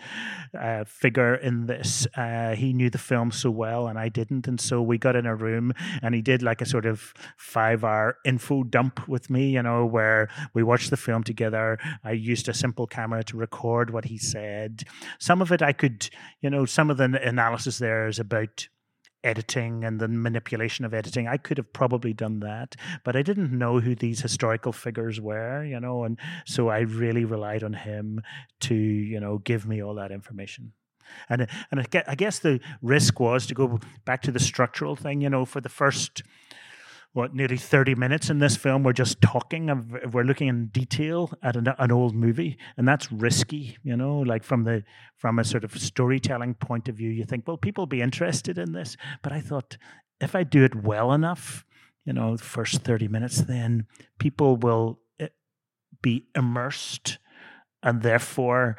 uh, 0.59 0.83
figure 0.85 1.35
in 1.35 1.65
this. 1.65 2.07
Uh, 2.15 2.55
he 2.55 2.73
knew 2.73 2.89
the 2.89 2.97
film 2.97 3.31
so 3.31 3.51
well, 3.51 3.88
and 3.88 4.00
I 4.00 4.09
didn't. 4.09 4.47
And 4.47 4.59
so 4.59 4.81
we 4.81 4.97
got 4.97 5.15
in 5.15 5.25
a 5.25 5.35
room, 5.35 5.73
and 6.01 6.15
he 6.15 6.21
did 6.21 6.41
like 6.41 6.62
a 6.62 6.65
sort 6.65 6.85
of 6.85 7.13
five 7.38 7.83
hour 7.83 8.17
info 8.25 8.63
dump 8.63 9.07
with 9.07 9.29
me, 9.29 9.50
you 9.50 9.62
know, 9.62 9.85
where 9.85 10.29
we 10.53 10.63
watched 10.63 10.89
the 10.89 10.97
film 10.97 11.23
together. 11.23 11.77
I 12.03 12.12
used 12.12 12.47
a 12.47 12.53
simple 12.53 12.88
camera 12.88 13.23
to 13.25 13.38
record 13.38 13.91
what 13.91 14.05
he 14.05 14.17
said. 14.17 14.83
Some 15.19 15.41
of 15.41 15.51
it 15.51 15.62
I 15.62 15.73
could, 15.73 16.09
you 16.41 16.50
know, 16.50 16.65
some 16.65 16.89
of 16.89 16.97
the 16.97 17.05
analysis 17.27 17.77
there 17.77 18.07
is 18.07 18.19
about 18.19 18.67
editing 19.23 19.83
and 19.83 19.99
the 19.99 20.07
manipulation 20.07 20.85
of 20.85 20.93
editing. 20.93 21.27
I 21.27 21.37
could 21.37 21.57
have 21.57 21.71
probably 21.73 22.13
done 22.13 22.39
that, 22.41 22.75
but 23.03 23.15
I 23.15 23.21
didn't 23.21 23.57
know 23.57 23.79
who 23.79 23.95
these 23.95 24.21
historical 24.21 24.71
figures 24.71 25.19
were, 25.19 25.63
you 25.63 25.79
know, 25.79 26.03
and 26.03 26.19
so 26.45 26.69
I 26.69 26.79
really 26.79 27.25
relied 27.25 27.63
on 27.63 27.73
him 27.73 28.21
to, 28.61 28.75
you 28.75 29.19
know, 29.19 29.37
give 29.39 29.65
me 29.65 29.81
all 29.81 29.95
that 29.95 30.11
information. 30.11 30.73
And 31.29 31.47
and 31.69 31.87
I 32.07 32.15
guess 32.15 32.39
the 32.39 32.59
risk 32.81 33.19
was 33.19 33.45
to 33.47 33.53
go 33.53 33.79
back 34.05 34.21
to 34.23 34.31
the 34.31 34.39
structural 34.39 34.95
thing, 34.95 35.21
you 35.21 35.29
know, 35.29 35.45
for 35.45 35.61
the 35.61 35.69
first 35.69 36.23
what 37.13 37.34
nearly 37.34 37.58
30 37.58 37.96
minutes 37.96 38.29
in 38.29 38.39
this 38.39 38.58
film 38.58 38.84
we're 38.84 38.91
just 38.91 39.22
talking 39.22 39.70
of, 39.70 40.13
we're 40.13 40.24
looking 40.24 40.48
in 40.48 40.67
detail 40.67 41.32
at 41.41 41.55
an, 41.55 41.67
an, 41.77 41.91
old 41.91 42.15
movie 42.15 42.58
and 42.75 42.88
that's 42.88 43.12
risky 43.12 43.77
you 43.84 43.96
know 43.96 44.20
like 44.20 44.43
from 44.43 44.63
the 44.63 44.84
from 45.15 45.39
a 45.39 45.43
sort 45.43 45.63
of 45.63 45.79
storytelling 45.79 46.53
point 46.55 46.89
of 46.89 46.96
view 46.96 47.10
you 47.10 47.24
think 47.24 47.48
well 47.48 47.58
people 47.58 47.86
be 47.86 48.01
interested 48.01 48.58
in 48.58 48.74
this 48.74 48.98
but 49.22 49.32
i 49.32 49.39
thought 49.39 49.77
if 50.20 50.36
i 50.36 50.43
do 50.43 50.63
it 50.63 50.75
well 50.75 51.13
enough 51.13 51.65
you 52.05 52.13
know 52.13 52.36
first 52.36 52.82
30 52.82 53.08
minutes 53.08 53.41
then 53.41 53.86
people 54.20 54.58
will 54.58 55.00
eh, 55.20 55.27
be 56.01 56.27
immersed 56.36 57.20
and 57.82 58.01
therefore 58.01 58.75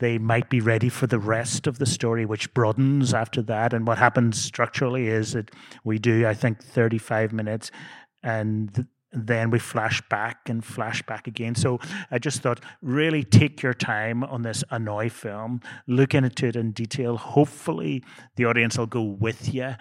they 0.00 0.18
might 0.18 0.50
be 0.50 0.60
ready 0.60 0.88
for 0.88 1.06
the 1.06 1.18
rest 1.18 1.66
of 1.66 1.78
the 1.78 1.86
story, 1.86 2.26
which 2.26 2.52
broadens 2.52 3.14
after 3.14 3.40
that. 3.42 3.72
And 3.72 3.86
what 3.86 3.98
happens 3.98 4.40
structurally 4.42 5.06
is 5.06 5.32
that 5.32 5.50
we 5.84 5.98
do, 5.98 6.26
I 6.26 6.34
think, 6.34 6.62
35 6.62 7.32
minutes 7.32 7.70
and 8.22 8.86
then 9.12 9.50
we 9.50 9.58
flash 9.58 10.00
back 10.08 10.48
and 10.48 10.64
flash 10.64 11.02
back 11.02 11.26
again. 11.26 11.54
So 11.54 11.78
I 12.10 12.18
just 12.18 12.42
thought, 12.42 12.60
really 12.80 13.24
take 13.24 13.62
your 13.62 13.74
time 13.74 14.22
on 14.22 14.42
this 14.42 14.62
A 14.70 14.78
Noi 14.78 15.08
film, 15.08 15.60
look 15.86 16.14
into 16.14 16.46
it 16.46 16.56
in 16.56 16.72
detail. 16.72 17.16
Hopefully, 17.16 18.04
the 18.36 18.44
audience 18.44 18.78
will 18.78 18.86
go 18.86 19.02
with 19.02 19.52
you, 19.52 19.74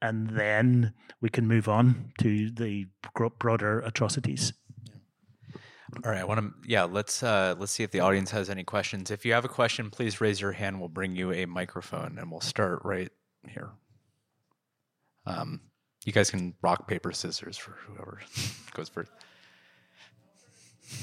and 0.00 0.30
then 0.30 0.94
we 1.20 1.28
can 1.28 1.48
move 1.48 1.68
on 1.68 2.12
to 2.20 2.50
the 2.50 2.86
broader 3.38 3.80
atrocities. 3.80 4.52
All 6.04 6.10
right, 6.10 6.20
I 6.20 6.24
want 6.24 6.40
to 6.40 6.52
yeah, 6.68 6.82
let's 6.84 7.22
uh 7.22 7.54
let's 7.58 7.72
see 7.72 7.84
if 7.84 7.92
the 7.92 8.00
audience 8.00 8.30
has 8.32 8.50
any 8.50 8.64
questions. 8.64 9.10
If 9.10 9.24
you 9.24 9.32
have 9.34 9.44
a 9.44 9.48
question, 9.48 9.90
please 9.90 10.20
raise 10.20 10.40
your 10.40 10.52
hand. 10.52 10.80
We'll 10.80 10.88
bring 10.88 11.14
you 11.14 11.32
a 11.32 11.46
microphone 11.46 12.18
and 12.18 12.30
we'll 12.30 12.40
start 12.40 12.80
right 12.84 13.10
here. 13.48 13.70
Um 15.26 15.60
you 16.04 16.12
guys 16.12 16.30
can 16.30 16.54
rock 16.60 16.88
paper 16.88 17.12
scissors 17.12 17.56
for 17.56 17.76
whoever 17.86 18.20
goes 18.74 18.88
first. 18.88 19.12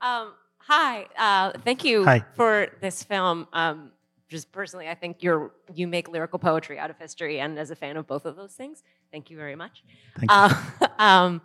um 0.00 0.32
hi, 0.58 1.06
uh 1.16 1.52
thank 1.64 1.84
you 1.84 2.04
hi. 2.04 2.24
for 2.34 2.68
this 2.80 3.04
film. 3.04 3.46
Um 3.52 3.92
just 4.28 4.50
personally, 4.50 4.88
I 4.88 4.94
think 4.94 5.22
you're 5.22 5.52
you 5.72 5.86
make 5.86 6.08
lyrical 6.08 6.40
poetry 6.40 6.78
out 6.78 6.90
of 6.90 6.98
history, 6.98 7.38
and 7.38 7.58
as 7.58 7.70
a 7.70 7.76
fan 7.76 7.96
of 7.96 8.08
both 8.08 8.24
of 8.24 8.34
those 8.34 8.54
things, 8.54 8.82
thank 9.14 9.30
you 9.30 9.36
very 9.36 9.54
much. 9.54 9.84
Thank 10.18 10.30
you. 10.30 10.36
Uh, 10.36 10.88
um, 10.98 11.40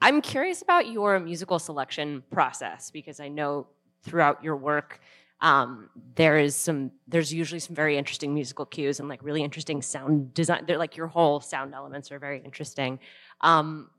I'm 0.00 0.22
curious 0.22 0.62
about 0.62 0.86
your 0.86 1.18
musical 1.18 1.58
selection 1.58 2.22
process 2.30 2.92
because 2.92 3.18
I 3.18 3.26
know 3.26 3.66
throughout 4.04 4.44
your 4.44 4.56
work 4.56 5.00
um, 5.40 5.90
there 6.14 6.38
is 6.38 6.54
some 6.56 6.92
there's 7.06 7.32
usually 7.32 7.58
some 7.60 7.74
very 7.74 7.96
interesting 7.96 8.34
musical 8.34 8.64
cues 8.64 9.00
and 9.00 9.08
like 9.08 9.22
really 9.22 9.42
interesting 9.42 9.82
sound 9.82 10.32
design. 10.34 10.64
They're 10.66 10.78
like 10.78 10.96
your 10.96 11.08
whole 11.08 11.40
sound 11.40 11.74
elements 11.74 12.10
are 12.12 12.18
very 12.18 12.40
interesting. 12.44 12.98
Um, 13.40 13.90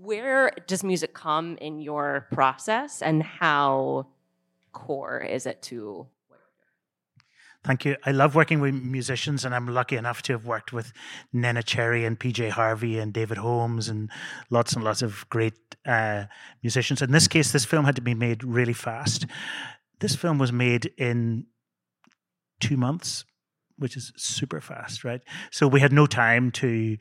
where 0.00 0.52
does 0.66 0.82
music 0.82 1.14
come 1.14 1.56
in 1.60 1.80
your 1.80 2.26
process, 2.32 3.02
and 3.02 3.22
how 3.22 4.08
core 4.72 5.20
is 5.20 5.46
it 5.46 5.62
to 5.62 6.06
Thank 7.64 7.84
you. 7.84 7.96
I 8.04 8.10
love 8.10 8.34
working 8.34 8.60
with 8.60 8.74
musicians, 8.74 9.44
and 9.44 9.54
I'm 9.54 9.68
lucky 9.68 9.96
enough 9.96 10.20
to 10.22 10.32
have 10.32 10.44
worked 10.44 10.72
with 10.72 10.92
Neneh 11.32 11.64
Cherry 11.64 12.04
and 12.04 12.18
PJ 12.18 12.50
Harvey 12.50 12.98
and 12.98 13.12
David 13.12 13.38
Holmes 13.38 13.88
and 13.88 14.10
lots 14.50 14.72
and 14.72 14.82
lots 14.82 15.00
of 15.00 15.28
great 15.30 15.54
uh, 15.86 16.24
musicians. 16.62 17.02
In 17.02 17.12
this 17.12 17.28
case, 17.28 17.52
this 17.52 17.64
film 17.64 17.84
had 17.84 17.94
to 17.96 18.02
be 18.02 18.14
made 18.14 18.42
really 18.42 18.72
fast. 18.72 19.26
This 20.00 20.16
film 20.16 20.38
was 20.38 20.52
made 20.52 20.92
in 20.98 21.46
two 22.58 22.76
months, 22.76 23.24
which 23.78 23.96
is 23.96 24.12
super 24.16 24.60
fast, 24.60 25.04
right? 25.04 25.20
So 25.52 25.68
we 25.68 25.78
had 25.78 25.92
no 25.92 26.06
time 26.06 26.50
to 26.52 26.96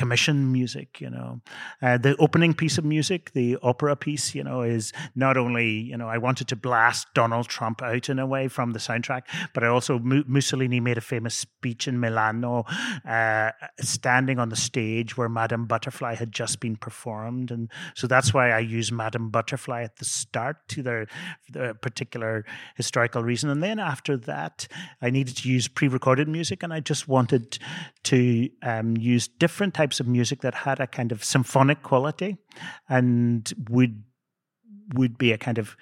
commission 0.00 0.50
music 0.50 1.00
you 1.00 1.10
know. 1.10 1.40
Uh, 1.82 1.98
the 2.06 2.16
opening 2.16 2.52
piece 2.54 2.76
of 2.78 2.84
music 2.84 3.32
the 3.32 3.48
opera 3.62 3.94
piece 3.94 4.34
you 4.34 4.44
know 4.48 4.62
is 4.62 4.92
not 5.14 5.36
only 5.36 5.68
you 5.90 5.96
know 5.96 6.08
i 6.08 6.18
wanted 6.26 6.46
to 6.48 6.56
blast 6.56 7.06
donald 7.14 7.46
trump 7.48 7.82
out 7.82 8.08
in 8.08 8.18
a 8.18 8.26
way 8.26 8.48
from 8.48 8.72
the 8.72 8.78
soundtrack 8.78 9.22
but 9.54 9.62
i 9.64 9.66
also 9.66 9.98
mussolini 10.36 10.80
made 10.80 10.98
a 10.98 11.06
famous 11.14 11.34
speech 11.34 11.86
in 11.86 12.00
milano 12.00 12.64
uh, 13.06 13.50
standing 13.80 14.38
on 14.38 14.48
the 14.48 14.56
stage 14.56 15.16
where 15.16 15.28
madame 15.28 15.66
butterfly 15.66 16.14
had 16.14 16.32
just 16.32 16.60
been 16.60 16.76
performed. 16.76 17.50
And 17.50 17.68
so 17.94 18.06
that's 18.06 18.32
why 18.32 18.50
i 18.50 18.58
use 18.58 18.90
madame 18.92 19.30
butterfly 19.30 19.82
at 19.82 19.96
the 19.96 20.04
start 20.04 20.56
to 20.68 20.82
their, 20.82 21.06
their 21.48 21.74
particular 21.74 22.44
historical 22.76 23.22
reason. 23.22 23.50
And 23.50 23.62
then 23.62 23.78
after 23.78 24.16
that 24.16 24.68
i 25.02 25.10
needed 25.10 25.36
to 25.38 25.48
use 25.48 25.68
pre-recorded 25.68 26.28
music 26.28 26.62
and 26.62 26.72
i 26.72 26.80
just 26.80 27.08
wanted 27.08 27.58
to 28.04 28.48
um, 28.62 28.96
use 28.96 29.28
different 29.28 29.74
types 29.74 29.89
of 29.98 30.06
music 30.06 30.42
that 30.42 30.54
had 30.54 30.78
a 30.78 30.86
kind 30.86 31.10
of 31.10 31.24
symphonic 31.24 31.82
quality 31.82 32.36
and 32.88 33.52
would 33.68 34.04
would 34.94 35.18
be 35.18 35.32
a 35.32 35.38
kind 35.38 35.58
of 35.58 35.76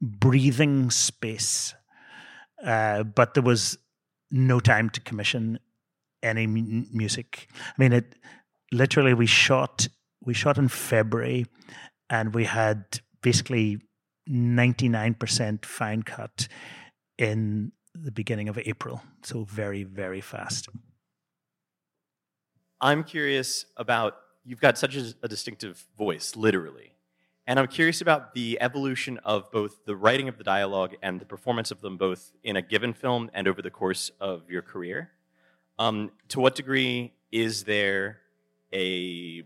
breathing 0.00 0.90
space. 0.90 1.74
Uh, 2.62 3.02
but 3.02 3.34
there 3.34 3.42
was 3.42 3.78
no 4.30 4.60
time 4.60 4.90
to 4.90 5.00
commission 5.00 5.58
any 6.22 6.44
m- 6.44 6.88
music. 6.92 7.48
I 7.54 7.74
mean, 7.78 7.92
it 7.92 8.14
literally 8.72 9.14
we 9.14 9.26
shot 9.26 9.88
we 10.24 10.34
shot 10.34 10.58
in 10.58 10.68
February, 10.68 11.46
and 12.10 12.34
we 12.34 12.44
had 12.44 13.00
basically 13.22 13.80
ninety 14.26 14.88
nine 14.88 15.14
percent 15.14 15.64
fine 15.64 16.02
cut 16.02 16.48
in 17.16 17.72
the 17.94 18.12
beginning 18.12 18.48
of 18.48 18.58
April. 18.58 19.02
So 19.22 19.44
very 19.44 19.84
very 19.84 20.20
fast. 20.20 20.68
I'm 22.80 23.02
curious 23.02 23.66
about 23.76 24.16
you've 24.44 24.60
got 24.60 24.78
such 24.78 24.96
a, 24.96 25.14
a, 25.22 25.28
distinctive 25.28 25.84
voice, 25.96 26.36
literally. 26.36 26.92
And 27.46 27.58
I'm 27.58 27.66
curious 27.66 28.00
about 28.00 28.34
the 28.34 28.58
evolution 28.60 29.18
of 29.24 29.50
both 29.50 29.84
the 29.84 29.96
writing 29.96 30.28
of 30.28 30.38
the 30.38 30.44
dialogue 30.44 30.94
and 31.02 31.20
the 31.20 31.24
performance 31.24 31.70
of 31.70 31.80
them 31.80 31.96
both 31.96 32.32
in 32.44 32.56
a 32.56 32.62
given 32.62 32.92
film 32.92 33.30
and 33.34 33.48
over 33.48 33.62
the 33.62 33.70
course 33.70 34.10
of 34.20 34.50
your 34.50 34.62
career. 34.62 35.10
Um, 35.78 36.10
to 36.28 36.40
what 36.40 36.54
degree 36.54 37.12
is 37.32 37.64
there 37.64 38.18
a, 38.72 39.42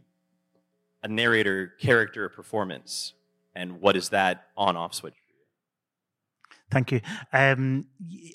a 1.03 1.09
narrator 1.09 1.75
character 1.79 2.29
performance? 2.29 3.15
And 3.55 3.81
what 3.81 3.97
is 3.97 4.11
that 4.11 4.47
on 4.57 4.77
off 4.77 4.95
switch? 4.95 5.15
Thank 6.71 6.93
you. 6.93 7.01
Um, 7.33 7.87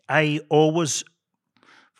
I 0.08 0.42
always 0.50 1.04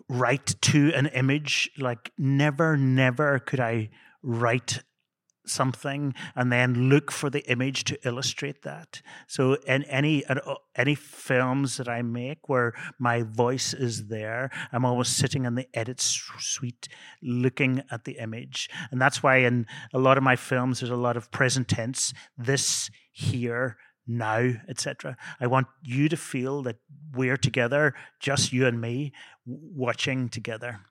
write 0.10 0.56
to 0.62 0.92
an 0.94 1.08
image. 1.08 1.70
Like 1.78 2.12
never, 2.18 2.78
never 2.78 3.40
could 3.40 3.60
I 3.60 3.90
write 4.22 4.84
something 5.50 6.14
and 6.36 6.52
then 6.52 6.90
look 6.90 7.12
for 7.12 7.30
the 7.30 7.50
image 7.50 7.84
to 7.86 7.98
illustrate 8.08 8.64
that. 8.64 9.02
So 9.28 9.54
in 9.66 9.84
any 9.84 10.26
uh, 10.26 10.56
any 10.76 10.96
films 10.96 11.78
that 11.78 11.88
I 11.88 12.02
make 12.02 12.50
where 12.50 12.74
my 13.00 13.24
voice 13.24 13.74
is 13.74 14.08
there, 14.08 14.50
I'm 14.72 14.86
always 14.86 15.08
sitting 15.08 15.46
in 15.46 15.56
the 15.56 15.68
edit 15.74 16.02
suite 16.02 16.88
looking 17.22 17.82
at 17.90 18.06
the 18.06 18.18
image. 18.20 18.70
And 18.92 19.02
that's 19.02 19.24
why 19.24 19.38
in 19.38 19.66
a 19.94 20.00
lot 20.00 20.18
of 20.18 20.24
my 20.24 20.36
films 20.36 20.80
there's 20.80 20.90
a 20.90 20.96
lot 20.96 21.18
of 21.18 21.32
present 21.32 21.68
tense, 21.68 22.14
this 22.38 22.90
here 23.12 23.78
now, 24.08 24.54
etc. 24.68 25.18
I 25.40 25.48
want 25.48 25.68
you 25.82 26.10
to 26.10 26.18
feel 26.18 26.62
that 26.64 26.78
we're 27.14 27.38
together, 27.38 27.94
just 28.20 28.54
you 28.54 28.66
and 28.66 28.80
me, 28.80 29.14
watching 29.46 30.30
together. 30.30 30.82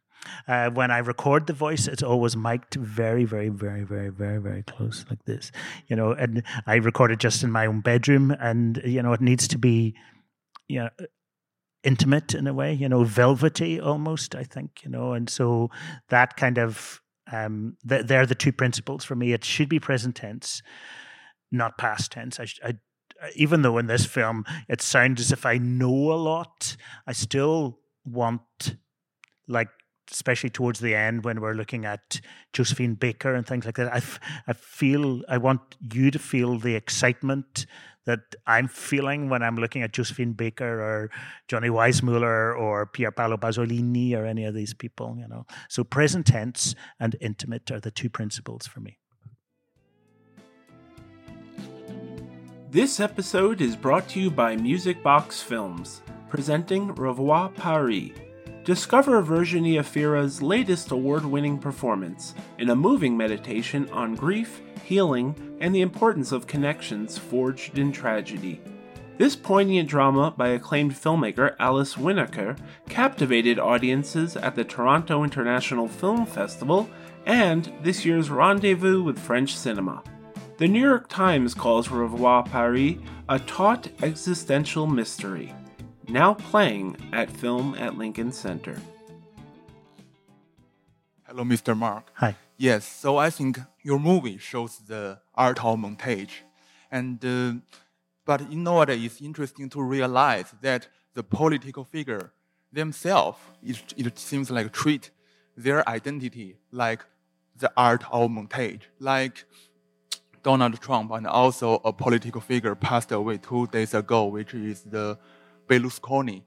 Uh, 0.48 0.70
when 0.70 0.90
I 0.90 0.98
record 0.98 1.46
the 1.46 1.52
voice, 1.52 1.86
it's 1.86 2.02
always 2.02 2.36
mic'd 2.36 2.74
very, 2.74 3.24
very, 3.24 3.48
very, 3.48 3.84
very, 3.84 4.08
very, 4.08 4.40
very 4.40 4.62
close, 4.62 5.04
like 5.08 5.24
this. 5.24 5.52
You 5.86 5.96
know, 5.96 6.12
and 6.12 6.42
I 6.66 6.76
record 6.76 7.12
it 7.12 7.20
just 7.20 7.42
in 7.42 7.50
my 7.50 7.66
own 7.66 7.80
bedroom, 7.80 8.30
and 8.32 8.80
you 8.84 9.02
know, 9.02 9.12
it 9.12 9.20
needs 9.20 9.46
to 9.48 9.58
be, 9.58 9.94
you 10.68 10.80
know, 10.80 10.90
intimate 11.84 12.34
in 12.34 12.46
a 12.46 12.54
way. 12.54 12.72
You 12.72 12.88
know, 12.88 13.04
velvety 13.04 13.80
almost. 13.80 14.34
I 14.34 14.42
think 14.42 14.82
you 14.82 14.90
know, 14.90 15.12
and 15.12 15.30
so 15.30 15.70
that 16.08 16.36
kind 16.36 16.58
of 16.58 17.00
um, 17.30 17.76
th- 17.88 18.06
they're 18.06 18.26
the 18.26 18.34
two 18.34 18.52
principles 18.52 19.04
for 19.04 19.14
me. 19.14 19.32
It 19.32 19.44
should 19.44 19.68
be 19.68 19.80
present 19.80 20.16
tense, 20.16 20.62
not 21.50 21.78
past 21.78 22.12
tense. 22.12 22.40
I, 22.40 22.46
I 22.64 22.74
even 23.34 23.62
though 23.62 23.78
in 23.78 23.86
this 23.86 24.06
film 24.06 24.44
it 24.68 24.80
sounds 24.82 25.20
as 25.20 25.32
if 25.32 25.46
I 25.46 25.58
know 25.58 26.12
a 26.12 26.14
lot, 26.14 26.76
I 27.06 27.12
still 27.12 27.78
want, 28.04 28.76
like, 29.48 29.68
especially 30.10 30.50
towards 30.50 30.80
the 30.80 30.94
end 30.94 31.24
when 31.24 31.40
we're 31.40 31.54
looking 31.54 31.84
at 31.84 32.20
Josephine 32.52 32.94
Baker 32.94 33.34
and 33.34 33.46
things 33.46 33.64
like 33.64 33.76
that. 33.76 33.92
I, 33.92 33.98
f- 33.98 34.20
I 34.46 34.52
feel 34.52 35.22
I 35.28 35.38
want 35.38 35.60
you 35.92 36.10
to 36.10 36.18
feel 36.18 36.58
the 36.58 36.74
excitement, 36.74 37.66
that 38.06 38.20
I'm 38.46 38.68
feeling 38.68 39.28
when 39.28 39.42
I'm 39.42 39.56
looking 39.56 39.82
at 39.82 39.92
Josephine 39.92 40.32
Baker 40.32 40.80
or 40.80 41.10
Johnny 41.48 41.68
Weissmuller 41.68 42.56
or 42.56 42.86
Pier 42.86 43.10
Paolo 43.10 43.36
Pasolini 43.36 44.14
or 44.14 44.24
any 44.24 44.44
of 44.44 44.54
these 44.54 44.72
people, 44.72 45.16
you 45.18 45.28
know. 45.28 45.44
So 45.68 45.84
present 45.84 46.26
tense 46.26 46.74
and 46.98 47.16
intimate 47.20 47.70
are 47.70 47.80
the 47.80 47.90
two 47.90 48.08
principles 48.08 48.66
for 48.66 48.80
me. 48.80 48.98
This 52.76 53.00
episode 53.00 53.62
is 53.62 53.74
brought 53.74 54.06
to 54.10 54.20
you 54.20 54.30
by 54.30 54.54
Music 54.54 55.02
Box 55.02 55.40
Films, 55.40 56.02
presenting 56.28 56.94
Revoir 56.94 57.48
Paris. 57.48 58.10
Discover 58.64 59.22
Virginie 59.22 59.76
Efira's 59.76 60.42
latest 60.42 60.90
award 60.90 61.24
winning 61.24 61.56
performance 61.56 62.34
in 62.58 62.68
a 62.68 62.76
moving 62.76 63.16
meditation 63.16 63.88
on 63.92 64.14
grief, 64.14 64.60
healing, 64.84 65.56
and 65.58 65.74
the 65.74 65.80
importance 65.80 66.32
of 66.32 66.46
connections 66.46 67.16
forged 67.16 67.78
in 67.78 67.92
tragedy. 67.92 68.60
This 69.16 69.36
poignant 69.36 69.88
drama 69.88 70.34
by 70.36 70.48
acclaimed 70.48 70.92
filmmaker 70.92 71.56
Alice 71.58 71.94
Winocour 71.94 72.58
captivated 72.90 73.58
audiences 73.58 74.36
at 74.36 74.54
the 74.54 74.64
Toronto 74.64 75.24
International 75.24 75.88
Film 75.88 76.26
Festival 76.26 76.90
and 77.24 77.72
this 77.82 78.04
year's 78.04 78.28
Rendezvous 78.28 79.02
with 79.02 79.18
French 79.18 79.56
Cinema. 79.56 80.02
The 80.58 80.66
New 80.66 80.80
York 80.80 81.08
Times 81.10 81.52
calls 81.52 81.90
Revoir 81.90 82.42
Paris 82.42 82.94
a 83.28 83.38
taut 83.38 83.88
existential 84.02 84.86
mystery, 84.86 85.52
now 86.08 86.32
playing 86.32 86.96
at 87.12 87.30
Film 87.30 87.74
at 87.74 87.98
Lincoln 87.98 88.32
Center. 88.32 88.80
Hello, 91.24 91.44
Mr. 91.44 91.76
Mark. 91.76 92.10
Hi. 92.14 92.36
Yes, 92.56 92.86
so 92.86 93.18
I 93.18 93.28
think 93.28 93.58
your 93.82 93.98
movie 93.98 94.38
shows 94.38 94.78
the 94.78 95.18
art 95.34 95.62
of 95.62 95.78
montage, 95.78 96.40
and 96.90 97.22
uh, 97.22 97.60
but 98.24 98.40
in 98.40 98.66
order, 98.66 98.94
it's 98.94 99.20
interesting 99.20 99.68
to 99.68 99.82
realize 99.82 100.54
that 100.62 100.88
the 101.12 101.22
political 101.22 101.84
figure 101.84 102.32
themselves, 102.72 103.38
it, 103.62 103.92
it 103.94 104.18
seems 104.18 104.50
like 104.50 104.72
treat 104.72 105.10
their 105.54 105.86
identity 105.86 106.56
like 106.72 107.04
the 107.58 107.70
art 107.76 108.04
of 108.10 108.30
montage, 108.30 108.82
like 108.98 109.44
Donald 110.46 110.80
Trump 110.80 111.10
and 111.10 111.26
also 111.26 111.80
a 111.84 111.92
political 111.92 112.40
figure 112.40 112.76
passed 112.76 113.10
away 113.10 113.36
two 113.36 113.66
days 113.66 113.92
ago, 113.94 114.26
which 114.26 114.54
is 114.54 114.82
the 114.82 115.18
Berlusconi. 115.66 116.42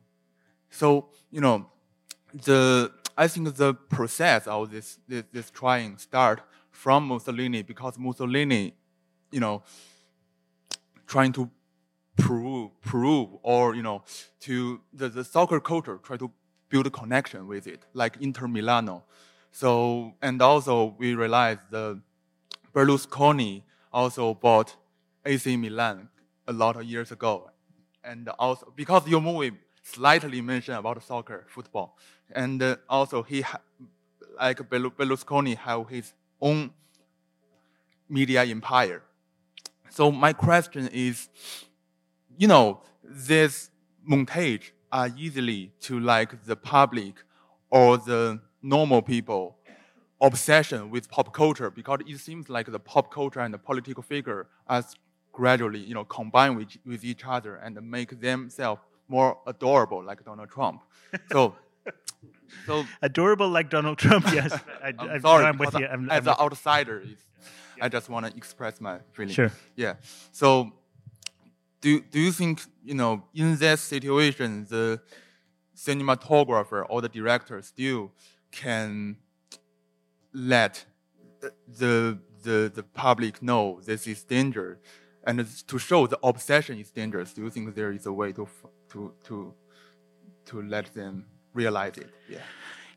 So, 0.70 1.10
you 1.29 1.41
know, 1.41 1.58
the 2.48 2.94
I 3.18 3.27
think 3.27 3.53
the 3.58 3.74
process 3.74 4.48
of 4.48 4.72
this, 4.72 5.00
this, 5.06 5.25
this 5.34 5.51
trying 5.51 5.98
start 5.98 6.39
from 6.72 7.10
Mussolini 7.10 7.62
because 7.62 8.00
Mussolini, 8.00 8.74
you 9.32 9.41
know, 9.41 9.63
trying 11.06 11.34
to 11.34 11.50
prove, 12.15 12.72
prove 12.79 13.27
or, 13.44 13.75
you 13.75 13.84
know, 13.84 14.06
to 14.46 14.79
the, 14.94 15.10
the 15.10 15.25
soccer 15.25 15.60
culture, 15.60 16.00
try 16.01 16.15
to 16.15 16.32
build 16.70 16.88
a 16.88 16.89
connection 16.89 17.48
with 17.50 17.68
it, 17.68 17.82
like 17.94 18.15
Inter 18.22 18.48
Milano. 18.48 19.03
So, 19.51 20.13
and 20.22 20.41
also 20.41 20.96
we 20.98 21.15
realized 21.15 21.63
the 21.70 22.00
Berlusconi 22.74 23.63
also 23.91 24.34
bought 24.34 24.75
AC 25.25 25.58
Milan 25.58 26.10
a 26.48 26.53
lot 26.53 26.75
of 26.75 26.84
years 26.84 27.12
ago. 27.12 27.50
And 28.03 28.29
also, 28.39 28.74
because 28.75 29.08
your 29.08 29.22
movie 29.22 29.51
slightly 29.84 30.41
mentioned 30.41 30.77
about 30.77 31.03
soccer, 31.03 31.46
football, 31.50 31.98
and 32.31 32.62
uh, 32.62 32.77
also 32.89 33.24
he, 33.24 33.41
ha- 33.41 33.62
like 34.39 34.58
Berlusconi, 34.69 35.55
have 35.58 35.89
his 35.89 36.13
own 36.41 36.72
media 38.08 38.43
empire. 38.43 39.03
So 39.89 40.12
my 40.12 40.34
question 40.34 40.89
is, 40.93 41.29
you 42.38 42.48
know, 42.48 42.81
this 43.03 43.69
montage 44.10 44.72
are 44.91 45.10
easily 45.17 45.72
to 45.81 46.00
like 46.00 46.43
the 46.46 46.55
public 46.55 47.15
or 47.69 47.98
the 47.98 48.39
normal 48.62 49.01
people 49.01 49.58
obsession 50.21 50.89
with 50.89 51.09
pop 51.09 51.33
culture 51.33 51.69
because 51.69 51.99
it 52.07 52.19
seems 52.19 52.49
like 52.49 52.71
the 52.71 52.79
pop 52.79 53.11
culture 53.11 53.39
and 53.39 53.53
the 53.53 53.57
political 53.57 54.03
figure 54.03 54.47
are 54.67 54.83
gradually, 55.31 55.79
you 55.79 55.93
know, 55.93 56.03
combine 56.03 56.55
with, 56.55 56.69
with 56.85 57.03
each 57.03 57.23
other 57.25 57.55
and 57.55 57.79
make 57.89 58.19
themselves 58.19 58.81
more 59.07 59.38
adorable 59.47 60.03
like 60.03 60.23
Donald 60.23 60.49
Trump. 60.49 60.81
So, 61.31 61.55
so 62.65 62.85
Adorable 63.01 63.49
like 63.49 63.69
Donald 63.69 63.97
Trump, 63.97 64.25
yes. 64.33 64.51
I, 64.83 64.89
I'm 64.89 65.09
I'm, 65.09 65.21
sorry. 65.21 65.45
I'm 65.45 65.58
with 65.58 65.73
you. 65.73 65.88
I'm, 65.88 66.10
as 66.10 66.27
I'm 66.27 66.34
an 66.34 66.39
outsider, 66.39 67.01
it's, 67.03 67.23
I 67.82 67.89
just 67.89 68.10
want 68.10 68.25
to 68.27 68.36
express 68.36 68.79
my 68.82 68.99
feeling. 69.13 69.34
Sure. 69.34 69.51
Yeah. 69.75 69.95
So, 70.32 70.71
do 71.82 72.01
do 72.01 72.19
you 72.19 72.32
think 72.32 72.62
you 72.84 72.93
know 72.93 73.23
in 73.34 73.55
that 73.58 73.79
situation 73.79 74.67
the 74.69 75.01
cinematographer 75.75 76.86
or 76.89 77.01
the 77.01 77.10
director 77.10 77.62
still 77.62 78.12
can 78.51 79.17
let 80.34 80.86
the 81.68 82.20
the 82.44 82.72
the 82.74 82.84
public 82.84 83.42
know 83.42 83.80
this 83.86 84.08
is 84.08 84.24
danger, 84.24 84.80
and 85.24 85.46
to 85.68 85.80
show 85.80 86.08
the 86.08 86.20
obsession 86.24 86.80
is 86.80 86.92
dangerous? 86.92 87.34
Do 87.34 87.44
you 87.44 87.50
think 87.50 87.76
there 87.76 87.92
is 87.92 88.06
a 88.06 88.13
way 88.13 88.32
to 88.34 88.48
to 88.92 89.13
to 89.26 89.54
to 90.46 90.62
let 90.62 90.94
them 90.94 91.26
realize 91.54 91.98
it? 91.98 92.12
Yeah. 92.30 92.39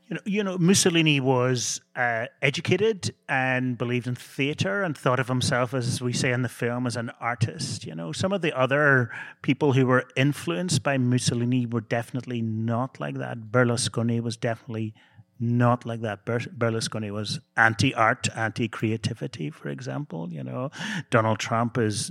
You 0.09 0.15
know, 0.17 0.21
you 0.25 0.45
know, 0.45 0.59
Mussolini 0.59 1.21
was 1.21 1.81
uh, 1.95 2.27
educated 2.43 3.15
and 3.29 3.79
believed 3.79 4.07
in 4.07 4.17
theatre 4.17 4.83
and 4.83 4.99
thought 4.99 5.21
of 5.21 5.29
himself, 5.29 5.73
as 5.73 6.03
we 6.03 6.13
say 6.13 6.33
in 6.33 6.43
the 6.43 6.49
film, 6.49 6.87
as 6.87 6.97
an 6.97 7.13
artist. 7.21 7.87
You 7.87 7.95
know, 7.95 8.13
some 8.13 8.33
of 8.33 8.43
the 8.43 8.53
other 8.59 9.11
people 9.43 9.73
who 9.73 9.87
were 9.87 10.05
influenced 10.17 10.83
by 10.83 10.99
Mussolini 10.99 11.67
were 11.67 11.81
definitely 11.81 12.43
not 12.43 12.99
like 13.01 13.15
that. 13.19 13.53
Berlusconi 13.53 14.21
was 14.21 14.37
definitely 14.37 14.93
not 15.41 15.85
like 15.85 16.01
that. 16.03 16.25
Ber- 16.25 16.39
Berlusconi 16.39 17.11
was 17.11 17.41
anti-art, 17.57 18.29
anti-creativity, 18.37 19.51
for 19.51 19.69
example. 19.69 20.29
You 20.33 20.45
know, 20.45 20.71
Donald 21.11 21.39
Trump 21.39 21.79
is 21.79 22.11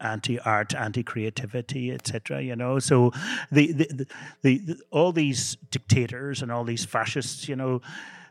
anti-art, 0.00 0.74
anti-creativity, 0.74 1.92
etc. 1.92 2.42
You 2.42 2.56
know, 2.56 2.78
so 2.78 3.12
the 3.50 3.72
the, 3.72 3.86
the 3.86 4.06
the 4.42 4.58
the 4.58 4.80
all 4.90 5.12
these 5.12 5.56
dictators 5.70 6.42
and 6.42 6.52
all 6.52 6.64
these 6.64 6.84
fascists, 6.84 7.48
you 7.48 7.56
know. 7.56 7.80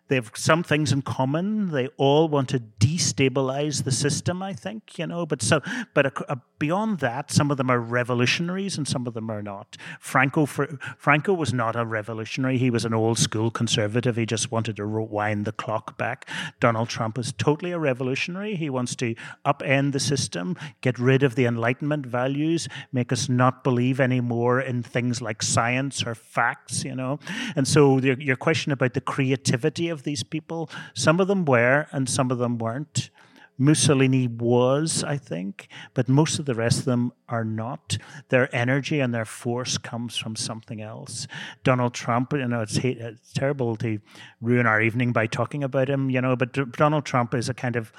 They 0.07 0.15
have 0.15 0.31
some 0.35 0.63
things 0.63 0.91
in 0.91 1.01
common. 1.01 1.71
They 1.71 1.87
all 1.97 2.27
want 2.29 2.49
to 2.49 2.59
destabilize 2.59 3.83
the 3.83 3.91
system, 3.91 4.41
I 4.41 4.53
think, 4.53 4.97
you 4.97 5.07
know. 5.07 5.25
But 5.25 5.41
so, 5.41 5.61
but 5.93 6.05
a, 6.05 6.11
a, 6.29 6.31
uh, 6.33 6.35
beyond 6.59 6.99
that, 6.99 7.29
some 7.31 7.51
of 7.51 7.57
them 7.57 7.69
are 7.69 7.79
revolutionaries 7.79 8.77
and 8.77 8.87
some 8.87 9.05
of 9.05 9.13
them 9.13 9.29
are 9.29 9.43
not. 9.43 9.77
Franco, 9.99 10.45
for, 10.45 10.67
Franco 10.97 11.33
was 11.33 11.53
not 11.53 11.75
a 11.75 11.85
revolutionary. 11.85 12.57
He 12.57 12.71
was 12.71 12.85
an 12.85 12.93
old 12.93 13.19
school 13.19 13.51
conservative. 13.51 14.15
He 14.15 14.25
just 14.25 14.51
wanted 14.51 14.75
to 14.77 14.85
rewind 14.85 15.45
the 15.45 15.51
clock 15.51 15.97
back. 15.97 16.27
Donald 16.59 16.89
Trump 16.89 17.17
is 17.17 17.33
totally 17.37 17.71
a 17.71 17.79
revolutionary. 17.79 18.55
He 18.55 18.69
wants 18.69 18.95
to 18.95 19.13
upend 19.45 19.91
the 19.91 19.99
system, 19.99 20.57
get 20.81 20.97
rid 20.97 21.21
of 21.21 21.35
the 21.35 21.45
Enlightenment 21.45 22.05
values, 22.05 22.67
make 22.91 23.11
us 23.11 23.29
not 23.29 23.63
believe 23.63 23.99
anymore 23.99 24.59
in 24.59 24.81
things 24.83 25.21
like 25.21 25.43
science 25.43 26.05
or 26.05 26.15
facts, 26.15 26.83
you 26.83 26.95
know. 26.95 27.19
And 27.55 27.67
so 27.67 27.99
your 27.99 28.35
question 28.35 28.71
about 28.71 28.93
the 28.93 29.01
creativity 29.01 29.89
of 29.89 29.96
these 30.03 30.23
people, 30.23 30.69
some 30.93 31.19
of 31.19 31.27
them 31.27 31.45
were 31.45 31.87
and 31.91 32.09
some 32.09 32.31
of 32.31 32.37
them 32.37 32.57
weren't. 32.57 33.09
Mussolini 33.57 34.27
was, 34.27 35.03
I 35.03 35.17
think, 35.17 35.67
but 35.95 36.07
most 36.07 36.37
of 36.37 36.45
the 36.45 36.53
rest 36.53 36.79
of 36.79 36.85
them 36.85 37.11
are 37.27 37.43
not. 37.43 37.97
Their 38.29 38.53
energy 38.55 38.99
and 38.99 39.13
their 39.13 39.25
force 39.25 39.77
comes 39.79 40.15
from 40.15 40.35
something 40.35 40.81
else. 40.81 41.27
Donald 41.63 41.93
Trump, 41.93 42.33
you 42.33 42.47
know, 42.47 42.61
it's, 42.61 42.77
it's 42.77 43.33
terrible 43.33 43.75
to 43.77 43.99
ruin 44.41 44.67
our 44.67 44.79
evening 44.79 45.11
by 45.11 45.25
talking 45.25 45.63
about 45.63 45.89
him, 45.89 46.09
you 46.11 46.21
know, 46.21 46.35
but 46.35 46.71
Donald 46.73 47.05
Trump 47.05 47.33
is 47.33 47.49
a 47.49 47.53
kind 47.53 47.75
of 47.75 47.91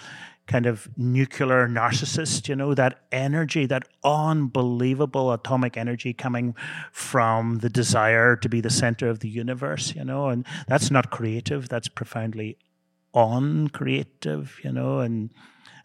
kind 0.49 0.67
of 0.67 0.89
nuclear 0.97 1.69
narcissist, 1.69 2.49
you 2.49 2.57
know, 2.57 2.75
that 2.75 3.03
energy, 3.13 3.67
that 3.67 3.87
unbelievable 4.03 5.31
atomic 5.31 5.77
energy 5.77 6.13
coming 6.13 6.55
from 6.91 7.59
the 7.59 7.69
desire 7.69 8.35
to 8.35 8.49
be 8.49 8.61
the 8.61 8.71
center 8.71 9.09
of 9.09 9.21
the 9.21 9.29
universe, 9.29 9.95
you 9.95 10.05
know, 10.05 10.29
and 10.29 10.45
that's 10.67 10.91
not 10.91 11.11
creative, 11.11 11.69
that's 11.69 11.87
profoundly 11.87 12.57
uncreative, 13.15 14.59
you 14.65 14.73
know, 14.73 14.99
and 14.99 15.31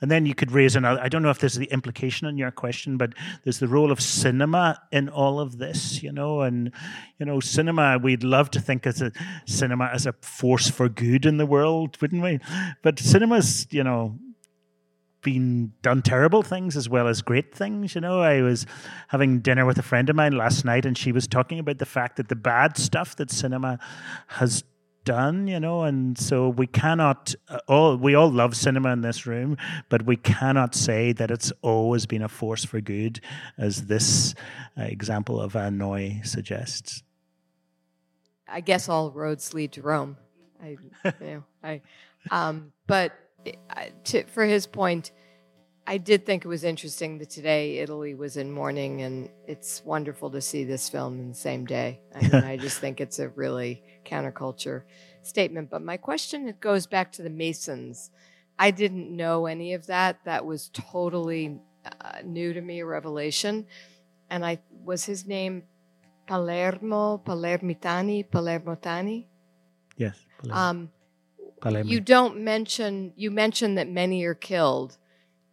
and 0.02 0.12
then 0.12 0.26
you 0.26 0.36
could 0.36 0.52
raise 0.52 0.76
another. 0.76 1.00
I 1.00 1.08
don't 1.08 1.24
know 1.24 1.30
if 1.30 1.40
this 1.40 1.54
is 1.54 1.60
the 1.60 1.72
implication 1.72 2.28
in 2.28 2.38
your 2.38 2.52
question, 2.52 2.98
but 2.98 3.14
there's 3.44 3.60
the 3.60 3.70
role 3.70 3.90
of 3.90 4.02
cinema 4.02 4.78
in 4.92 5.08
all 5.08 5.40
of 5.40 5.60
this, 5.60 6.04
you 6.04 6.12
know, 6.12 6.42
and 6.42 6.74
you 7.20 7.26
know, 7.26 7.40
cinema. 7.40 7.98
We'd 7.98 8.22
love 8.22 8.52
to 8.52 8.60
think 8.60 8.86
as 8.86 9.02
a 9.02 9.14
cinema 9.46 9.90
as 9.94 10.06
a 10.06 10.12
force 10.22 10.70
for 10.70 10.90
good 10.90 11.26
in 11.26 11.38
the 11.38 11.46
world, 11.46 12.02
wouldn't 12.02 12.22
we? 12.22 12.40
But 12.82 13.00
cinema's, 13.00 13.66
you 13.72 13.82
know, 13.82 14.20
been 15.24 15.74
done 15.82 16.02
terrible 16.02 16.44
things 16.44 16.78
as 16.78 16.88
well 16.88 17.08
as 17.08 17.22
great 17.22 17.56
things. 17.56 17.96
You 17.96 18.02
know, 18.02 18.22
I 18.22 18.42
was 18.42 18.66
having 19.08 19.40
dinner 19.40 19.66
with 19.66 19.78
a 19.80 19.84
friend 19.84 20.10
of 20.10 20.16
mine 20.16 20.38
last 20.38 20.66
night, 20.66 20.86
and 20.86 20.98
she 20.98 21.12
was 21.12 21.28
talking 21.28 21.60
about 21.60 21.80
the 21.80 21.86
fact 21.86 22.18
that 22.18 22.30
the 22.30 22.36
bad 22.36 22.78
stuff 22.78 23.16
that 23.16 23.32
cinema 23.32 23.80
has 24.28 24.64
done, 25.04 25.48
you 25.48 25.60
know, 25.60 25.84
and 25.84 26.18
so 26.18 26.50
we 26.50 26.68
cannot 26.68 27.36
uh, 27.50 27.60
all 27.68 27.98
we 27.98 28.16
all 28.16 28.32
love 28.32 28.56
cinema 28.56 28.92
in 28.92 29.02
this 29.02 29.26
room, 29.26 29.58
but 29.90 30.06
we 30.06 30.16
cannot 30.16 30.76
say 30.76 31.12
that 31.12 31.32
it's 31.32 31.52
always 31.62 32.06
been 32.06 32.22
a 32.22 32.30
force 32.30 32.64
for 32.64 32.80
good, 32.80 33.20
as 33.58 33.88
this 33.88 34.34
uh, 34.78 34.84
example 34.84 35.42
of 35.42 35.56
A 35.56 35.70
Noi 35.72 36.22
suggests. 36.24 37.04
I 38.48 38.62
guess 38.62 38.88
all 38.88 39.12
roads 39.12 39.54
lead 39.54 39.74
to 39.74 39.82
Rome. 39.82 40.18
I, 40.62 40.78
you 41.04 41.14
know, 41.20 41.44
I, 41.64 41.82
um, 42.32 42.72
but 42.88 43.12
to, 44.06 44.24
for 44.26 44.46
his 44.46 44.68
point, 44.68 45.12
I 45.86 45.98
did 45.98 46.26
think 46.26 46.46
it 46.46 46.48
was 46.48 46.64
interesting 46.64 47.18
that 47.18 47.30
today 47.30 47.80
Italy 47.80 48.14
was 48.16 48.38
in 48.38 48.52
mourning, 48.52 49.02
and 49.02 49.30
it's 49.48 49.84
wonderful 49.84 50.30
to 50.32 50.40
see 50.40 50.64
this 50.64 50.88
film 50.88 51.20
in 51.20 51.30
the 51.30 51.36
same 51.36 51.66
day. 51.66 52.00
I 52.16 52.22
mean, 52.22 52.36
I 52.36 52.58
just 52.58 52.80
think 52.80 53.02
it's 53.02 53.20
a 53.20 53.30
really 53.30 53.84
counterculture 54.06 54.84
statement. 55.24 55.70
But 55.70 55.82
my 55.82 55.98
question 55.98 56.48
it 56.48 56.62
goes 56.62 56.88
back 56.88 57.12
to 57.14 57.22
the 57.22 57.30
Masons. 57.30 58.12
I 58.58 58.72
didn't 58.72 59.14
know 59.14 59.46
any 59.46 59.74
of 59.74 59.88
that. 59.88 60.24
That 60.24 60.46
was 60.46 60.70
totally 60.74 61.60
uh, 61.86 62.20
new 62.24 62.54
to 62.54 62.62
me, 62.62 62.80
a 62.80 62.86
revelation. 62.86 63.66
And 64.30 64.46
I 64.46 64.60
was 64.86 65.04
his 65.04 65.26
name 65.28 65.64
Palermo, 66.28 67.18
Palermitani, 67.18 68.30
Palermotani. 68.30 69.26
Yes. 69.98 70.18
Palermo. 70.38 70.60
Um, 70.60 70.92
Palermo. 71.64 71.90
you 71.90 72.00
don't 72.00 72.38
mention 72.38 73.14
you 73.16 73.32
mentioned 73.32 73.78
that 73.78 73.88
many 73.88 74.24
are 74.26 74.36
killed 74.36 74.98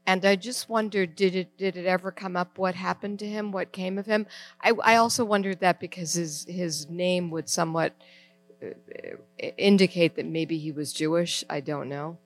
and 0.07 0.25
i 0.25 0.35
just 0.35 0.69
wondered 0.69 1.15
did 1.15 1.35
it 1.37 1.57
did 1.57 1.77
it 1.77 1.87
ever 1.87 2.11
come 2.11 2.37
up 2.37 2.59
what 2.59 2.75
happened 2.75 3.19
to 3.21 3.27
him 3.27 3.53
what 3.53 3.73
came 3.73 3.97
of 3.97 4.07
him 4.07 4.27
i, 4.61 4.73
I 4.83 4.97
also 4.97 5.25
wondered 5.25 5.61
that 5.61 5.79
because 5.79 6.15
his 6.15 6.45
his 6.49 6.91
name 6.91 7.31
would 7.31 7.49
somewhat 7.49 7.95
uh, 8.63 8.71
indicate 9.57 10.17
that 10.17 10.27
maybe 10.27 10.59
he 10.59 10.73
was 10.73 10.93
jewish 10.93 11.45
i 11.49 11.61
don't 11.61 11.89
know 11.89 12.19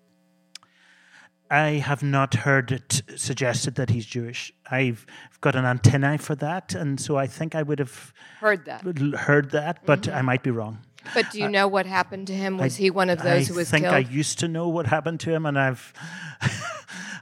I 1.51 1.73
have 1.73 2.03
not 2.03 2.35
heard 2.35 2.73
it 2.73 3.03
suggested 3.17 3.75
that 3.75 3.91
he's 3.91 4.07
Jewish. 4.07 4.53
I've 4.71 5.07
got 5.41 5.55
an 5.55 5.65
antennae 5.65 6.17
for 6.17 6.35
that, 6.37 6.75
and 6.75 6.99
so 6.99 7.17
I 7.17 7.27
think 7.27 7.55
I 7.55 7.63
would 7.63 7.79
have 7.79 8.13
heard 8.41 8.65
that 8.65 8.83
heard 9.15 9.51
that, 9.51 9.85
but 9.85 10.09
I 10.09 10.23
might 10.23 10.43
be 10.43 10.51
wrong. 10.51 10.79
But 11.13 11.31
do 11.31 11.39
you 11.39 11.49
know 11.49 11.69
what 11.69 11.87
happened 11.87 12.27
to 12.29 12.35
him 12.35 12.59
was 12.59 12.79
I- 12.79 12.83
he 12.83 12.91
one 12.91 13.11
of 13.11 13.19
those 13.23 13.49
I 13.49 13.53
who 13.53 13.59
was 13.59 13.71
killed? 13.71 13.85
I 13.87 14.03
think 14.03 14.09
I 14.09 14.11
used 14.11 14.39
to 14.41 14.49
know 14.49 14.69
what 14.69 14.87
happened 14.87 15.21
to 15.21 15.31
him, 15.31 15.47
and 15.47 15.59
I've. 15.59 15.93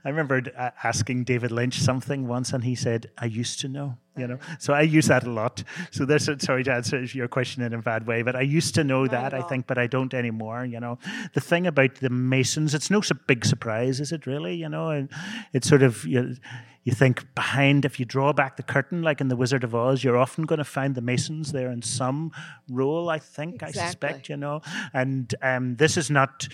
I 0.05 0.09
remember 0.09 0.43
asking 0.83 1.25
David 1.25 1.53
Lynch 1.53 1.79
something 1.81 2.27
once, 2.27 2.53
and 2.53 2.65
he 2.65 2.75
said, 2.75 3.11
"I 3.19 3.27
used 3.27 3.61
to 3.61 3.69
know." 3.69 3.99
You 4.17 4.27
know, 4.27 4.37
mm. 4.37 4.61
so 4.61 4.75
I 4.75 4.83
use 4.83 5.07
that 5.07 5.25
a 5.25 5.31
lot. 5.31 5.63
So 5.91 6.05
this, 6.05 6.29
sorry 6.39 6.65
to 6.65 6.73
answer 6.73 7.03
your 7.03 7.29
question 7.29 7.63
in 7.63 7.73
a 7.73 7.81
bad 7.81 8.07
way, 8.07 8.23
but 8.23 8.37
I 8.37 8.43
used 8.43 8.75
to 8.75 8.85
know 8.85 9.07
that. 9.07 9.33
I 9.33 9.43
think, 9.43 9.67
but 9.67 9.79
I 9.79 9.87
don't 9.87 10.13
anymore. 10.13 10.65
You 10.65 10.81
know, 10.81 10.99
the 11.35 11.41
thing 11.41 11.67
about 11.67 11.95
the 11.97 12.11
Masons, 12.11 12.75
it's 12.75 12.91
no 12.91 13.01
big 13.27 13.45
surprise, 13.45 14.01
is 14.01 14.13
it 14.13 14.27
really? 14.27 14.55
You 14.57 14.69
know, 14.69 14.91
and 14.91 15.09
it's 15.53 15.69
sort 15.69 15.83
of 15.83 16.05
you, 16.05 16.37
you 16.85 16.93
think 16.93 17.35
behind 17.35 17.85
if 17.85 18.01
you 18.01 18.05
draw 18.05 18.33
back 18.33 18.57
the 18.57 18.63
curtain, 18.63 19.03
like 19.03 19.21
in 19.21 19.29
the 19.29 19.37
Wizard 19.37 19.65
of 19.65 19.75
Oz, 19.75 20.03
you're 20.03 20.17
often 20.17 20.45
going 20.45 20.59
to 20.59 20.65
find 20.65 20.95
the 20.95 21.01
Masons 21.01 21.53
there 21.53 21.71
in 21.71 21.83
some 21.83 22.33
role. 22.69 23.09
I 23.09 23.19
think, 23.19 23.63
I 23.63 23.71
suspect 23.71 24.29
you 24.29 24.37
know. 24.37 24.63
And 24.93 25.35
um, 25.43 25.77
this 25.77 25.97
is 25.97 26.11
not 26.11 26.49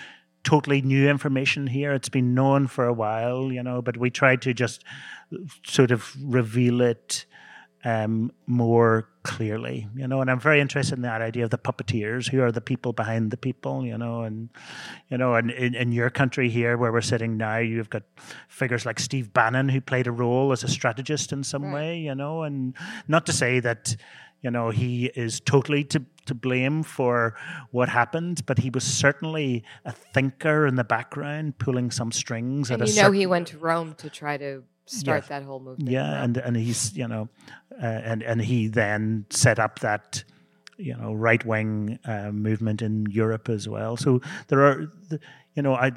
totally 0.45 0.83
new 0.83 1.09
information 1.09 1.67
here. 1.67 1.93
It's 1.93 2.09
been 2.09 2.35
known 2.35 2.67
for 2.67 2.87
a 2.87 2.93
while, 2.93 3.53
you 3.53 3.63
know, 3.63 3.83
but 3.83 3.97
we 3.97 4.11
tried 4.11 4.43
to 4.43 4.55
just 4.55 4.85
sort 5.65 5.91
of 5.91 6.15
reveal 6.23 6.81
it 6.81 7.27
um, 7.85 8.33
more 8.47 9.09
clearly, 9.23 9.87
you 9.95 10.09
know. 10.09 10.21
And 10.21 10.31
I'm 10.31 10.41
very 10.41 10.61
interested 10.61 10.97
in 10.97 11.03
that 11.03 11.21
idea 11.23 11.45
of 11.45 11.51
the 11.51 11.59
puppeteers, 11.59 12.29
who 12.29 12.43
are 12.43 12.51
the 12.51 12.61
people 12.61 12.93
behind 12.93 13.31
the 13.31 13.37
people, 13.37 13.85
you 13.85 13.97
know, 13.97 14.23
and 14.23 14.49
you 15.11 15.19
know, 15.19 15.35
and 15.35 15.51
in, 15.51 15.75
in 15.75 15.93
your 15.93 16.11
country 16.11 16.49
here, 16.49 16.77
where 16.77 16.93
we're 16.93 17.01
sitting 17.01 17.37
now, 17.37 17.59
you've 17.59 17.91
got 17.91 18.03
figures 18.49 18.85
like 18.85 18.99
Steve 18.99 19.33
Bannon, 19.33 19.69
who 19.69 19.81
played 19.81 20.07
a 20.07 20.13
role 20.13 20.53
as 20.53 20.65
a 20.65 20.69
strategist 20.69 21.33
in 21.33 21.45
some 21.45 21.65
Right. 21.65 21.75
way, 21.75 21.99
you 21.99 22.15
know, 22.15 22.43
and 22.43 22.75
not 23.07 23.27
to 23.27 23.33
say 23.33 23.61
that 23.61 23.97
you 24.43 24.51
know 24.51 24.71
he 24.71 25.07
is 25.17 25.41
totally 25.41 25.85
to 25.85 26.05
to 26.27 26.35
blame 26.35 26.83
for 26.83 27.35
what 27.71 27.89
happened, 27.89 28.45
but 28.47 28.59
he 28.59 28.71
was 28.71 28.85
certainly 28.85 29.65
a 29.85 29.93
thinker 29.93 30.67
in 30.67 30.75
the 30.75 30.85
background, 30.85 31.59
pulling 31.59 31.91
some 31.91 32.13
strings. 32.13 32.71
and 32.71 32.83
at 32.83 32.89
a 32.89 32.91
you 32.91 32.97
know 32.97 33.03
certain, 33.05 33.21
he 33.21 33.27
went 33.27 33.49
to 33.49 33.59
rome 33.59 33.95
to 33.95 34.11
try 34.11 34.37
to 34.37 34.63
start 34.89 35.23
Yes. 35.23 35.29
that 35.29 35.43
whole 35.45 35.61
movement 35.61 35.91
yeah, 35.91 36.23
and 36.23 36.37
and 36.37 36.57
he's 36.57 36.97
you 36.97 37.07
know, 37.09 37.29
uh, 37.83 37.87
and 37.87 38.23
and 38.23 38.41
he 38.43 38.69
then 38.69 39.27
set 39.31 39.59
up 39.59 39.79
that 39.81 40.25
you 40.77 40.97
know 40.97 41.13
right 41.13 41.45
wing 41.45 41.99
uh, 42.05 42.31
movement 42.33 42.83
in 42.83 43.07
Europe 43.11 43.49
as 43.49 43.69
well. 43.69 43.97
So 43.97 44.21
there 44.49 44.61
are. 44.67 44.93
You 45.55 45.63
know, 45.63 45.75
I, 45.75 45.91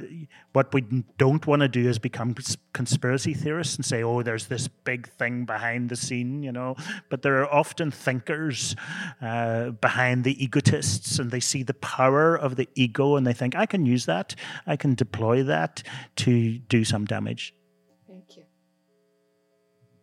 what 0.54 0.74
we 0.74 0.82
don't 1.20 1.46
want 1.46 1.62
to 1.62 1.68
do 1.68 1.88
is 1.88 2.00
become 2.00 2.34
conspiracy 2.74 3.36
theorists 3.36 3.76
and 3.76 3.86
say, 3.86 4.02
"Oh, 4.02 4.24
there's 4.24 4.48
this 4.48 4.68
big 4.68 5.08
thing 5.08 5.46
behind 5.46 5.90
the 5.90 5.96
scene," 5.96 6.42
you 6.42 6.52
know. 6.52 6.76
But 7.12 7.22
there 7.22 7.38
are 7.44 7.54
often 7.54 7.92
thinkers 7.92 8.76
uh, 9.22 9.70
behind 9.70 10.24
the 10.24 10.44
egotists, 10.44 11.20
and 11.20 11.30
they 11.30 11.42
see 11.42 11.62
the 11.62 11.76
power 11.76 12.36
of 12.36 12.56
the 12.56 12.68
ego, 12.74 13.16
and 13.16 13.28
they 13.28 13.34
think, 13.34 13.56
"I 13.56 13.68
can 13.68 13.86
use 13.86 14.08
that. 14.08 14.34
I 14.66 14.78
can 14.78 14.96
deploy 14.96 15.44
that 15.44 15.84
to 16.16 16.58
do 16.58 16.84
some 16.84 17.06
damage." 17.06 17.54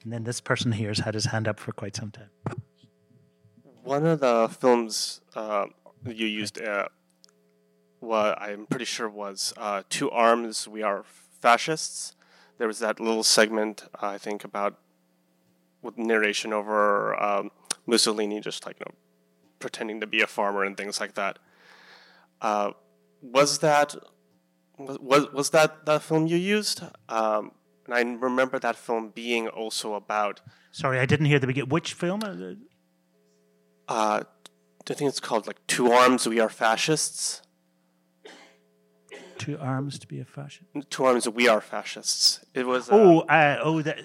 And 0.09 0.15
then 0.15 0.25
this 0.25 0.41
person 0.41 0.73
here 0.73 0.89
has 0.89 1.01
had 1.01 1.13
his 1.13 1.27
hand 1.27 1.47
up 1.47 1.61
for 1.61 1.71
quite 1.73 1.95
some 1.95 2.11
time. 2.11 2.31
One 3.85 4.07
of 4.07 4.21
the 4.21 4.49
films 4.59 5.21
uh, 5.37 5.67
you 6.03 6.25
used, 6.25 6.59
uh, 6.59 6.89
what 8.01 8.41
I'm 8.41 8.65
pretty 8.65 8.87
sure 8.87 9.11
was 9.11 9.53
uh, 9.59 9.83
Two 9.91 10.11
Arms, 10.11 10.67
We 10.67 10.83
Are 10.83 11.05
Fascists. 11.43 12.17
There 12.57 12.67
was 12.67 12.79
that 12.79 13.01
little 13.01 13.23
segment, 13.23 13.85
I 14.01 14.17
think, 14.17 14.45
about 14.45 14.79
with 15.83 15.99
narration 15.99 16.55
over 16.55 17.23
um, 17.23 17.51
Mussolini 17.85 18.41
just 18.41 18.65
like, 18.65 18.79
you 18.81 18.87
know, 18.89 18.95
pretending 19.59 20.01
to 20.01 20.07
be 20.07 20.23
a 20.23 20.27
farmer 20.27 20.65
and 20.65 20.75
things 20.75 21.01
like 21.01 21.17
that. 21.17 21.39
Uh, 22.41 22.71
was 23.21 23.59
that 23.59 23.95
was 24.79 25.31
was 25.35 25.51
that 25.51 25.85
the 25.85 26.01
film 26.01 26.27
you 26.27 26.39
used? 26.39 26.81
Um, 27.11 27.53
and 27.89 27.95
I 27.95 28.03
remember 28.21 28.59
that 28.59 28.77
film 28.77 29.11
being 29.15 29.49
also 29.49 29.95
about 29.95 30.41
Sorry, 30.71 30.99
I 31.01 31.07
didn't 31.07 31.27
hear 31.27 31.39
the 31.39 31.47
beginning. 31.47 31.71
Which 31.71 31.95
film? 31.95 32.23
Uh, 32.23 33.93
uh, 33.93 34.23
I 34.91 34.95
think 34.95 35.09
it's 35.09 35.21
called 35.21 35.47
like 35.47 35.57
Two 35.67 35.91
Arms, 35.91 36.29
We 36.29 36.39
Are 36.41 36.49
Fascists. 36.51 37.43
Two 39.39 39.57
arms 39.59 39.99
to 40.01 40.07
be 40.07 40.21
a 40.21 40.25
fascist. 40.25 40.65
Two 40.91 41.05
Arms, 41.05 41.29
We 41.29 41.49
Are 41.49 41.61
Fascists. 41.61 42.45
It 42.55 42.67
was. 42.67 42.91
Uh, 42.91 42.95
Oh, 42.97 43.21
uh, 43.21 43.59
oh, 43.63 43.83
that 43.83 44.01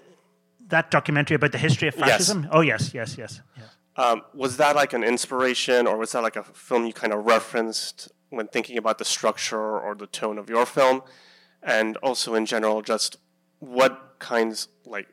that 0.67 0.91
documentary 0.91 1.35
about 1.35 1.51
the 1.51 1.57
history 1.57 1.87
of 1.87 1.95
Yes. 1.97 2.07
fascism. 2.09 2.47
Oh, 2.51 2.61
yes, 2.61 2.93
yes, 2.93 3.17
yes, 3.17 3.41
yes. 3.57 3.67
um, 3.97 4.21
was 4.33 4.57
that 4.57 4.75
like 4.75 4.93
an 4.93 5.03
inspiration, 5.03 5.87
or 5.87 5.97
was 5.97 6.11
that 6.13 6.21
like 6.23 6.35
a 6.35 6.43
film 6.43 6.85
you 6.85 6.93
kind 6.93 7.11
of 7.13 7.25
referenced 7.25 8.11
when 8.29 8.47
thinking 8.47 8.77
about 8.77 8.97
the 8.99 9.05
structure 9.05 9.79
or 9.79 9.95
the 9.95 10.07
tone 10.07 10.37
of 10.37 10.49
your 10.49 10.65
film? 10.65 11.01
And 11.61 11.97
also, 11.97 12.35
in 12.35 12.45
general, 12.45 12.81
just 12.81 13.17
what 13.63 14.15
kinds 14.19 14.67
like 14.85 15.07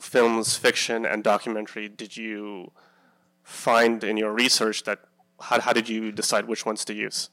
films, 0.00 0.56
fiction, 0.56 1.06
and 1.06 1.24
documentary 1.24 1.88
did 1.88 2.16
you 2.16 2.72
find 3.42 4.04
in 4.04 4.16
your 4.16 4.32
research 4.32 4.84
that? 4.84 5.00
How, 5.40 5.60
how 5.60 5.72
did 5.72 5.88
you 5.88 6.10
decide 6.10 6.46
which 6.46 6.66
ones 6.66 6.84
to 6.86 6.94
use? 6.94 7.30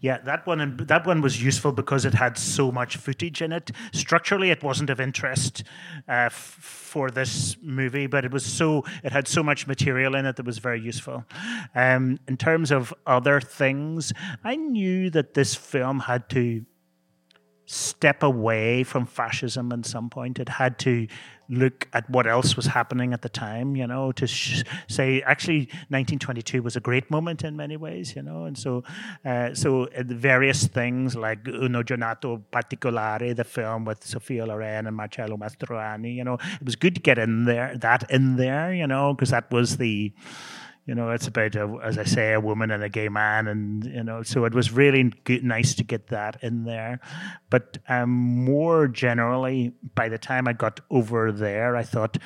Yeah, 0.00 0.18
that 0.24 0.46
one 0.46 0.60
and 0.60 0.78
that 0.80 1.06
one 1.06 1.20
was 1.20 1.42
useful 1.42 1.72
because 1.72 2.04
it 2.04 2.14
had 2.14 2.36
so 2.38 2.72
much 2.72 2.96
footage 2.96 3.42
in 3.42 3.52
it. 3.52 3.70
Structurally, 3.92 4.50
it 4.50 4.62
wasn't 4.62 4.90
of 4.90 5.00
interest 5.00 5.62
uh, 6.08 6.26
f- 6.26 6.32
for 6.32 7.10
this 7.10 7.56
movie, 7.62 8.06
but 8.06 8.24
it 8.24 8.32
was 8.32 8.44
so 8.44 8.84
it 9.02 9.12
had 9.12 9.28
so 9.28 9.42
much 9.42 9.66
material 9.66 10.14
in 10.14 10.26
it 10.26 10.36
that 10.36 10.46
was 10.46 10.58
very 10.58 10.80
useful. 10.80 11.24
Um, 11.74 12.18
in 12.28 12.36
terms 12.36 12.70
of 12.70 12.92
other 13.06 13.40
things, 13.40 14.12
I 14.42 14.56
knew 14.56 15.10
that 15.10 15.34
this 15.34 15.54
film 15.54 16.00
had 16.00 16.28
to 16.30 16.64
step 17.66 18.22
away 18.22 18.84
from 18.84 19.06
fascism 19.06 19.72
at 19.72 19.86
some 19.86 20.10
point. 20.10 20.38
It 20.38 20.48
had 20.48 20.78
to 20.80 21.06
look 21.48 21.88
at 21.92 22.08
what 22.08 22.26
else 22.26 22.56
was 22.56 22.66
happening 22.66 23.12
at 23.12 23.22
the 23.22 23.28
time, 23.28 23.76
you 23.76 23.86
know, 23.86 24.12
to 24.12 24.26
sh- 24.26 24.62
say 24.88 25.22
actually 25.22 25.66
1922 25.90 26.62
was 26.62 26.76
a 26.76 26.80
great 26.80 27.10
moment 27.10 27.44
in 27.44 27.56
many 27.56 27.76
ways, 27.76 28.16
you 28.16 28.22
know, 28.22 28.44
and 28.44 28.56
so 28.56 28.82
uh, 29.24 29.54
so 29.54 29.84
uh, 29.84 30.02
various 30.06 30.66
things 30.66 31.16
like 31.16 31.46
Una 31.46 31.84
Giornata 31.84 32.40
Particolare, 32.52 33.34
the 33.34 33.44
film 33.44 33.84
with 33.84 34.04
Sophia 34.04 34.46
Loren 34.46 34.86
and 34.86 34.96
Marcello 34.96 35.36
Mastroianni, 35.36 36.14
you 36.14 36.24
know, 36.24 36.34
it 36.34 36.64
was 36.64 36.76
good 36.76 36.94
to 36.94 37.00
get 37.00 37.18
in 37.18 37.44
there 37.44 37.76
that 37.78 38.10
in 38.10 38.36
there, 38.36 38.72
you 38.72 38.86
know, 38.86 39.14
because 39.14 39.30
that 39.30 39.50
was 39.50 39.76
the 39.76 40.12
you 40.86 40.94
know, 40.94 41.10
it's 41.10 41.26
about, 41.26 41.54
a, 41.56 41.78
as 41.82 41.96
I 41.96 42.04
say, 42.04 42.32
a 42.34 42.40
woman 42.40 42.70
and 42.70 42.82
a 42.82 42.88
gay 42.88 43.08
man, 43.08 43.46
and 43.46 43.84
you 43.84 44.02
know, 44.02 44.22
so 44.22 44.44
it 44.44 44.54
was 44.54 44.70
really 44.70 45.12
good, 45.24 45.42
nice 45.42 45.74
to 45.76 45.84
get 45.84 46.08
that 46.08 46.36
in 46.42 46.64
there. 46.64 47.00
But 47.48 47.78
um, 47.88 48.10
more 48.10 48.86
generally, 48.88 49.72
by 49.94 50.08
the 50.08 50.18
time 50.18 50.46
I 50.46 50.52
got 50.52 50.80
over 50.90 51.32
there, 51.32 51.74
I 51.76 51.82
thought 51.84 52.18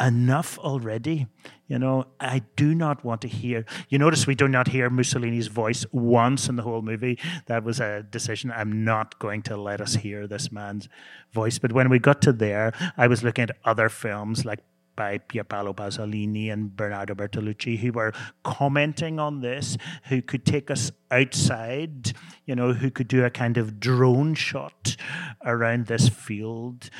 enough 0.00 0.58
already. 0.58 1.26
You 1.68 1.78
know, 1.78 2.06
I 2.18 2.42
do 2.56 2.74
not 2.74 3.04
want 3.04 3.20
to 3.20 3.28
hear. 3.28 3.64
You 3.88 3.98
notice 3.98 4.26
we 4.26 4.34
do 4.34 4.48
not 4.48 4.68
hear 4.68 4.90
Mussolini's 4.90 5.46
voice 5.46 5.86
once 5.92 6.48
in 6.48 6.56
the 6.56 6.62
whole 6.62 6.82
movie. 6.82 7.18
That 7.46 7.62
was 7.62 7.78
a 7.78 8.02
decision. 8.02 8.50
I'm 8.50 8.84
not 8.84 9.18
going 9.20 9.42
to 9.42 9.56
let 9.56 9.80
us 9.80 9.94
hear 9.94 10.26
this 10.26 10.50
man's 10.50 10.88
voice. 11.32 11.58
But 11.58 11.72
when 11.72 11.88
we 11.88 12.00
got 12.00 12.22
to 12.22 12.32
there, 12.32 12.72
I 12.96 13.06
was 13.06 13.22
looking 13.22 13.44
at 13.44 13.56
other 13.64 13.88
films 13.88 14.44
like 14.44 14.60
by 14.96 15.18
Pierpaolo 15.18 15.74
Pasolini 15.74 16.52
and 16.52 16.76
Bernardo 16.76 17.14
Bertolucci, 17.14 17.78
who 17.78 17.92
were 17.92 18.12
commenting 18.44 19.18
on 19.18 19.40
this, 19.40 19.76
who 20.04 20.22
could 20.22 20.44
take 20.44 20.70
us 20.70 20.92
outside, 21.10 22.12
you 22.46 22.54
know, 22.54 22.72
who 22.72 22.90
could 22.90 23.08
do 23.08 23.24
a 23.24 23.30
kind 23.30 23.56
of 23.56 23.80
drone 23.80 24.34
shot 24.34 24.96
around 25.44 25.86
this 25.86 26.08
field 26.08 26.90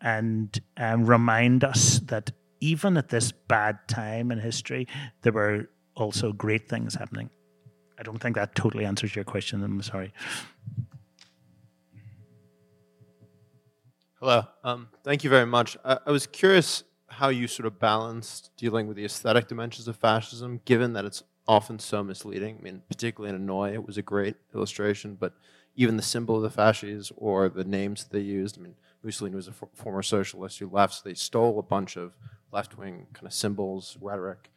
and 0.00 0.60
um, 0.76 1.04
remind 1.04 1.64
us 1.64 2.00
that 2.00 2.30
even 2.60 2.96
at 2.96 3.08
this 3.08 3.32
bad 3.32 3.78
time 3.88 4.30
in 4.30 4.38
history, 4.38 4.86
there 5.22 5.32
were 5.32 5.68
also 5.94 6.32
great 6.32 6.68
things 6.68 6.94
happening. 6.94 7.30
I 7.98 8.02
don't 8.02 8.18
think 8.18 8.36
that 8.36 8.54
totally 8.54 8.84
answers 8.84 9.14
your 9.14 9.24
question. 9.24 9.62
I'm 9.62 9.82
sorry. 9.82 10.12
Hello. 14.20 14.44
Um, 14.64 14.88
thank 15.02 15.24
you 15.24 15.30
very 15.30 15.46
much. 15.46 15.76
I, 15.84 15.98
I 16.06 16.10
was 16.10 16.26
curious 16.26 16.84
how 17.10 17.28
you 17.28 17.46
sort 17.46 17.66
of 17.66 17.78
balanced 17.78 18.50
dealing 18.56 18.86
with 18.86 18.96
the 18.96 19.04
aesthetic 19.04 19.48
dimensions 19.48 19.88
of 19.88 19.96
fascism, 19.96 20.60
given 20.64 20.92
that 20.94 21.04
it's 21.04 21.22
often 21.46 21.78
so 21.78 22.02
misleading. 22.02 22.56
I 22.58 22.62
mean, 22.62 22.82
particularly 22.88 23.34
in 23.34 23.42
A 23.42 23.44
Noi, 23.44 23.72
it 23.72 23.86
was 23.86 23.98
a 23.98 24.02
great 24.02 24.36
illustration, 24.54 25.16
but 25.18 25.34
even 25.74 25.96
the 25.96 26.02
symbol 26.02 26.36
of 26.36 26.42
the 26.42 26.50
fasces 26.50 27.12
or 27.16 27.48
the 27.48 27.64
names 27.64 28.04
that 28.04 28.12
they 28.12 28.22
used. 28.22 28.58
I 28.58 28.62
mean, 28.62 28.74
Mussolini 29.02 29.36
was 29.36 29.48
a 29.48 29.52
for 29.52 29.68
former 29.74 30.02
socialist 30.02 30.58
who 30.58 30.68
left, 30.68 30.94
so 30.94 31.02
they 31.04 31.14
stole 31.14 31.58
a 31.58 31.62
bunch 31.62 31.96
of 31.96 32.12
left-wing 32.52 33.06
kind 33.12 33.26
of 33.26 33.32
symbols, 33.32 33.96
rhetoric. 34.00 34.50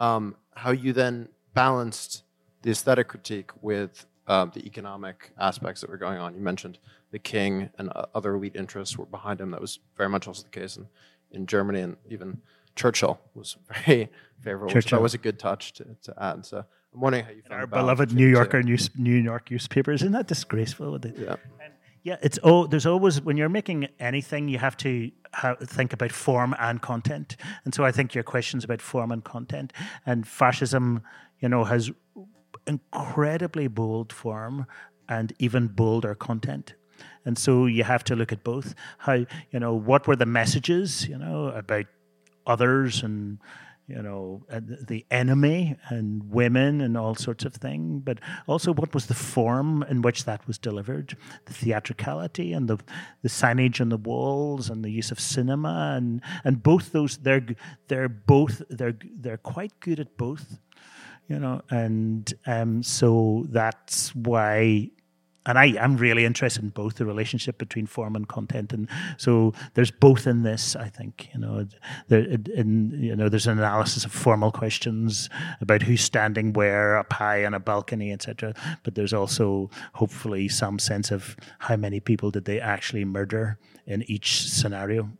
Um, 0.00 0.36
how 0.54 0.70
you 0.70 0.92
then 0.92 1.28
balanced 1.54 2.24
the 2.62 2.70
aesthetic 2.70 3.08
critique 3.08 3.50
with 3.60 4.06
um, 4.26 4.52
the 4.54 4.64
economic 4.64 5.32
aspects 5.38 5.80
that 5.80 5.90
were 5.90 5.96
going 5.96 6.18
on. 6.18 6.34
You 6.34 6.40
mentioned 6.40 6.78
the 7.10 7.18
king 7.18 7.70
and 7.78 7.90
uh, 7.94 8.06
other 8.14 8.34
elite 8.34 8.56
interests 8.56 8.96
were 8.96 9.06
behind 9.06 9.40
him. 9.40 9.50
That 9.50 9.60
was 9.60 9.80
very 9.96 10.08
much 10.08 10.26
also 10.28 10.44
the 10.44 10.48
case 10.48 10.76
in 10.76 10.86
in 11.32 11.46
Germany, 11.46 11.80
and 11.80 11.96
even 12.08 12.40
Churchill 12.76 13.20
was 13.34 13.56
very 13.86 14.08
favorable. 14.40 14.68
Churchill. 14.68 14.90
So 14.90 14.96
that 14.96 15.02
was 15.02 15.14
a 15.14 15.18
good 15.18 15.38
touch 15.38 15.72
to, 15.74 15.84
to 16.02 16.14
add. 16.22 16.46
So 16.46 16.64
I'm 16.94 17.00
wondering 17.00 17.24
how 17.24 17.30
you 17.30 17.42
found 17.42 17.60
our 17.60 17.66
beloved 17.66 18.12
New 18.12 18.26
Yorker 18.26 18.62
news, 18.62 18.90
New 18.96 19.16
York 19.16 19.50
newspapers. 19.50 20.02
Isn't 20.02 20.12
that 20.12 20.28
disgraceful? 20.28 20.98
Yeah. 21.04 21.36
And 21.62 21.72
yeah, 22.02 22.16
it's 22.22 22.38
oh, 22.42 22.66
there's 22.66 22.86
always 22.86 23.20
when 23.20 23.36
you're 23.36 23.48
making 23.48 23.88
anything, 24.00 24.48
you 24.48 24.58
have 24.58 24.76
to 24.78 25.10
have, 25.34 25.58
think 25.60 25.92
about 25.92 26.12
form 26.12 26.54
and 26.58 26.80
content. 26.82 27.36
And 27.64 27.74
so 27.74 27.84
I 27.84 27.92
think 27.92 28.14
your 28.14 28.24
question's 28.24 28.64
about 28.64 28.82
form 28.82 29.12
and 29.12 29.22
content. 29.22 29.72
And 30.04 30.26
fascism, 30.26 31.02
you 31.40 31.48
know, 31.48 31.64
has 31.64 31.90
incredibly 32.66 33.68
bold 33.68 34.12
form 34.12 34.66
and 35.08 35.32
even 35.38 35.68
bolder 35.68 36.14
content. 36.14 36.74
And 37.24 37.38
so 37.38 37.66
you 37.66 37.84
have 37.84 38.04
to 38.04 38.16
look 38.16 38.32
at 38.32 38.42
both. 38.44 38.74
How, 38.98 39.14
you 39.50 39.60
know, 39.60 39.74
what 39.74 40.06
were 40.06 40.16
the 40.16 40.26
messages, 40.26 41.06
you 41.08 41.18
know, 41.18 41.48
about 41.48 41.86
others 42.46 43.02
and, 43.02 43.38
you 43.86 44.02
know, 44.02 44.44
the 44.50 45.04
enemy 45.10 45.76
and 45.88 46.30
women 46.30 46.80
and 46.80 46.96
all 46.96 47.14
sorts 47.14 47.44
of 47.44 47.54
things, 47.54 48.02
but 48.04 48.18
also 48.46 48.72
what 48.72 48.94
was 48.94 49.06
the 49.06 49.14
form 49.14 49.84
in 49.88 50.02
which 50.02 50.24
that 50.24 50.46
was 50.46 50.58
delivered, 50.58 51.16
the 51.46 51.52
theatricality 51.52 52.52
and 52.52 52.68
the, 52.68 52.78
the 53.22 53.28
signage 53.28 53.80
on 53.80 53.88
the 53.88 53.96
walls 53.96 54.70
and 54.70 54.84
the 54.84 54.90
use 54.90 55.10
of 55.10 55.20
cinema 55.20 55.94
and, 55.96 56.22
and 56.44 56.62
both 56.62 56.92
those, 56.92 57.18
they're, 57.18 57.46
they're 57.88 58.08
both, 58.08 58.62
they're, 58.70 58.96
they're 59.16 59.36
quite 59.36 59.78
good 59.80 60.00
at 60.00 60.16
both 60.16 60.58
you 61.28 61.38
know, 61.38 61.62
and 61.70 62.34
um, 62.46 62.82
so 62.82 63.46
that's 63.48 64.14
why 64.14 64.90
and 65.46 65.58
I 65.58 65.66
am 65.78 65.96
really 65.96 66.24
interested 66.24 66.62
in 66.62 66.70
both 66.70 66.96
the 66.96 67.06
relationship 67.06 67.58
between 67.58 67.86
form 67.86 68.16
and 68.16 68.28
content, 68.28 68.72
and 68.72 68.88
so 69.16 69.52
there's 69.74 69.90
both 69.90 70.26
in 70.26 70.42
this. 70.42 70.76
I 70.76 70.88
think 70.88 71.28
you 71.32 71.40
know, 71.40 71.66
there, 72.08 72.20
in 72.54 72.96
you 72.98 73.16
know, 73.16 73.28
there's 73.28 73.46
an 73.46 73.58
analysis 73.58 74.04
of 74.04 74.12
formal 74.12 74.52
questions 74.52 75.28
about 75.60 75.82
who's 75.82 76.02
standing 76.02 76.52
where 76.52 76.96
up 76.96 77.12
high 77.12 77.44
on 77.44 77.54
a 77.54 77.60
balcony, 77.60 78.12
etc. 78.12 78.54
But 78.82 78.94
there's 78.94 79.12
also 79.12 79.70
hopefully 79.94 80.48
some 80.48 80.78
sense 80.78 81.10
of 81.10 81.36
how 81.58 81.76
many 81.76 82.00
people 82.00 82.30
did 82.30 82.44
they 82.44 82.60
actually 82.60 83.04
murder 83.04 83.58
in 83.86 84.02
each 84.10 84.48
scenario. 84.48 85.10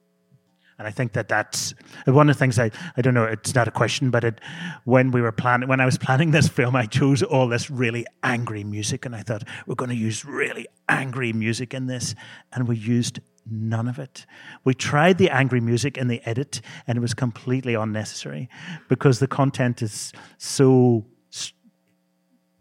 And 0.79 0.89
I 0.89 0.91
think 0.91 1.13
that 1.13 1.29
that's 1.29 1.75
one 2.07 2.29
of 2.29 2.37
the 2.37 2.39
things 2.39 2.59
I, 2.59 2.71
I 2.97 3.03
don't 3.03 3.15
know, 3.15 3.25
it's 3.25 3.55
not 3.55 3.69
a 3.69 3.71
question, 3.71 4.11
but 4.11 4.25
it, 4.25 4.41
when 4.85 5.11
we 5.11 5.21
were 5.21 5.33
planning, 5.33 5.69
when 5.69 5.81
I 5.81 5.85
was 5.85 5.99
planning 5.99 6.31
this 6.31 6.49
film, 6.49 6.75
I 6.75 6.87
chose 6.87 7.23
all 7.23 7.49
this 7.49 7.71
really 7.71 8.07
angry 8.23 8.65
music 8.65 9.05
and 9.07 9.15
I 9.15 9.23
thought, 9.23 9.45
we're 9.67 9.75
going 9.75 9.91
to 9.91 9.97
use 9.97 10.25
really 10.25 10.67
angry 10.89 11.33
music 11.33 11.75
in 11.75 11.87
this. 11.87 12.15
And 12.53 12.67
we 12.67 12.77
used 12.77 13.21
none 13.51 13.89
of 13.89 13.99
it. 13.99 14.27
We 14.65 14.75
tried 14.75 15.19
the 15.19 15.31
angry 15.31 15.61
music 15.61 15.99
in 15.99 16.09
the 16.09 16.21
edit 16.25 16.61
and 16.87 16.97
it 16.97 17.01
was 17.01 17.15
completely 17.15 17.75
unnecessary 17.75 18.49
because 18.89 19.19
the 19.19 19.27
content 19.27 19.83
is 19.83 20.13
so 20.39 21.07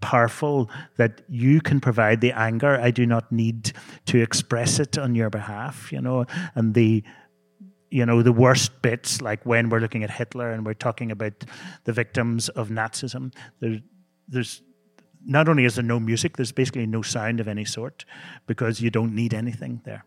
powerful 0.02 0.70
that 0.98 1.22
you 1.30 1.62
can 1.62 1.80
provide 1.80 2.22
the 2.22 2.32
anger. 2.32 2.80
I 2.82 2.92
do 2.92 3.06
not 3.06 3.32
need 3.32 3.72
to 4.08 4.20
express 4.20 4.80
it 4.80 4.98
on 4.98 5.16
your 5.16 5.30
behalf, 5.30 5.92
you 5.92 6.02
know, 6.02 6.26
and 6.56 6.74
the 6.74 7.04
you 7.92 8.06
know, 8.06 8.24
the 8.24 8.32
worst 8.32 8.82
bits, 8.82 9.22
like 9.22 9.46
when 9.46 9.70
we're 9.70 9.80
looking 9.80 10.04
at 10.04 10.10
Hitler 10.10 10.52
and 10.52 10.66
we're 10.66 10.74
talking 10.74 11.12
about 11.12 11.34
the 11.84 11.92
victims 11.92 12.48
of 12.50 12.70
Nazism, 12.70 13.34
there, 13.60 13.80
there's 14.30 14.64
not 15.24 15.50
only 15.50 15.66
is 15.66 15.76
there 15.76 15.84
no 15.84 16.00
music, 16.00 16.38
there's 16.38 16.54
basically 16.54 16.88
no 16.88 17.02
sound 17.02 17.40
of 17.40 17.48
any 17.48 17.66
sort 17.66 18.06
because 18.48 18.82
you 18.82 18.90
don't 18.90 19.14
need 19.14 19.34
anything 19.34 19.82
there. 19.84 20.06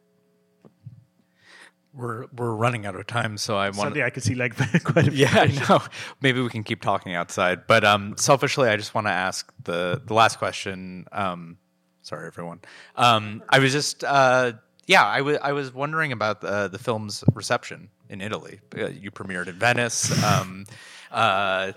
We're 1.93 2.27
we're 2.37 2.55
running 2.55 2.87
out 2.87 2.97
of 2.97 3.07
time, 3.07 3.37
so 3.37 3.57
I 3.57 3.71
want. 3.71 3.95
To 3.95 4.05
I 4.05 4.11
could 4.11 4.25
see 4.25 4.35
like 4.35 4.57
quite 4.85 5.07
a 5.07 5.13
few. 5.13 5.27
Yeah, 5.27 5.39
I 5.39 5.69
know. 5.69 5.81
Maybe 6.21 6.41
we 6.41 6.49
can 6.49 6.65
keep 6.65 6.83
talking 6.83 7.15
outside, 7.15 7.69
but 7.69 7.85
um, 7.85 8.17
selfishly, 8.17 8.69
I 8.69 8.77
just 8.77 8.97
want 8.97 9.07
to 9.07 9.13
ask 9.13 9.53
the 9.63 10.03
the 10.05 10.13
last 10.13 10.39
question. 10.39 11.07
Um, 11.13 11.59
sorry, 12.03 12.27
everyone. 12.27 12.63
Um, 12.97 13.45
I 13.49 13.61
was 13.61 13.71
just 13.71 14.03
uh, 14.03 14.55
yeah, 14.87 15.07
I, 15.07 15.19
w- 15.19 15.39
I 15.43 15.53
was 15.53 15.73
wondering 15.73 16.13
about 16.13 16.41
the, 16.41 16.69
the 16.69 16.79
film's 16.79 17.25
reception 17.35 17.91
in 18.09 18.21
Italy. 18.21 18.61
Uh, 18.77 18.89
you 18.89 19.11
premiered 19.11 19.49
in 19.49 19.59
Venice. 19.59 20.23
Um, 20.23 20.67
uh, 21.11 21.73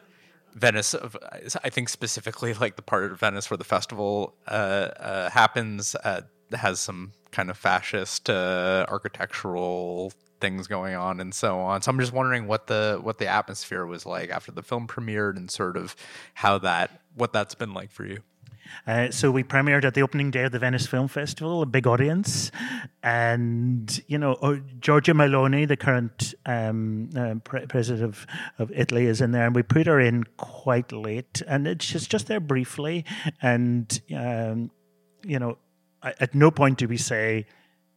Venice, 0.54 0.96
I 1.63 1.70
think 1.70 1.88
specifically 1.88 2.54
like 2.56 2.78
the 2.78 2.82
part 2.82 3.12
of 3.12 3.20
Venice 3.20 3.50
where 3.50 3.58
the 3.58 3.63
festival 3.63 4.34
uh, 4.48 4.52
uh 4.52 5.30
happens 5.30 5.93
uh, 6.04 6.22
has 6.52 6.80
some 6.80 7.12
kind 7.32 7.52
of 7.52 7.58
fascist 7.58 8.30
uh, 8.30 8.86
architectural 8.89 10.12
things 10.39 10.67
going 10.67 10.96
on 10.96 11.20
and 11.20 11.34
so 11.34 11.60
on. 11.60 11.82
So 11.82 11.91
I'm 11.91 12.00
just 12.00 12.13
wondering 12.13 12.48
what 12.48 12.67
the 12.67 13.00
what 13.02 13.17
the 13.17 13.28
atmosphere 13.28 13.86
was 13.86 14.06
like 14.06 14.30
after 14.30 14.52
the 14.52 14.63
film 14.63 14.88
premiered 14.88 15.38
and 15.38 15.50
sort 15.50 15.78
of 15.78 15.96
how 16.34 16.58
that 16.60 17.02
what 17.15 17.34
that's 17.34 17.56
been 17.56 17.74
like 17.74 17.91
for 17.91 18.06
you. 18.06 18.20
Uh, 18.86 19.12
so 19.12 19.32
we 19.32 19.43
premiered 19.43 19.86
at 19.86 19.93
the 19.93 20.01
opening 20.01 20.32
day 20.32 20.43
of 20.43 20.51
the 20.51 20.60
Venice 20.60 20.88
Film 20.88 21.08
Festival, 21.08 21.62
a 21.62 21.65
big 21.65 21.88
audience, 21.88 22.51
and 23.03 24.01
you 24.08 24.17
know 24.17 24.38
oh, 24.41 24.60
Giorgia 24.80 25.13
Meloni, 25.13 25.67
the 25.67 25.77
current 25.77 26.34
um, 26.45 27.10
uh, 27.15 27.36
pre- 27.43 27.65
president 27.65 28.03
of, 28.03 28.27
of 28.60 28.71
Italy, 28.71 29.06
is 29.06 29.21
in 29.21 29.32
there, 29.32 29.45
and 29.45 29.56
we 29.56 29.63
put 29.63 29.88
her 29.88 29.99
in 29.99 30.23
quite 30.38 30.91
late, 30.91 31.41
and 31.47 31.67
it's 31.67 31.86
just 31.86 32.10
just 32.10 32.27
there 32.27 32.39
briefly, 32.39 33.06
and 33.41 34.01
um, 34.15 34.71
you 35.23 35.39
know, 35.39 35.58
at 36.03 36.34
no 36.36 36.51
point 36.51 36.77
do 36.77 36.88
we 36.88 36.97
say 36.97 37.45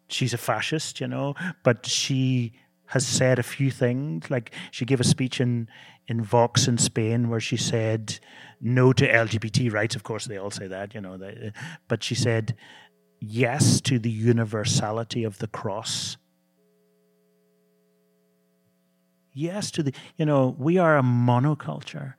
she's 0.08 0.34
a 0.34 0.38
fascist, 0.38 1.00
you 1.00 1.06
know, 1.06 1.34
but 1.62 1.86
she 1.86 2.52
has 2.86 3.06
said 3.06 3.38
a 3.38 3.42
few 3.42 3.70
things. 3.70 4.30
Like 4.30 4.52
she 4.70 4.84
gave 4.84 5.00
a 5.00 5.04
speech 5.04 5.40
in 5.40 5.68
in 6.10 6.20
Vox 6.20 6.66
in 6.66 6.76
Spain 6.76 7.30
where 7.30 7.38
she 7.38 7.56
said 7.56 8.18
no 8.60 8.92
to 8.92 9.08
LGBT 9.08 9.72
rights. 9.72 9.94
Of 9.94 10.02
course, 10.02 10.26
they 10.26 10.36
all 10.36 10.50
say 10.50 10.66
that, 10.66 10.92
you 10.92 11.00
know. 11.00 11.16
They, 11.16 11.52
but 11.86 12.02
she 12.02 12.16
said 12.16 12.56
yes 13.20 13.80
to 13.82 14.00
the 14.00 14.10
universality 14.10 15.22
of 15.22 15.38
the 15.38 15.46
cross. 15.46 16.16
Yes 19.32 19.70
to 19.70 19.84
the, 19.84 19.94
you 20.16 20.26
know, 20.26 20.56
we 20.58 20.78
are 20.78 20.98
a 20.98 21.02
monoculture. 21.02 22.14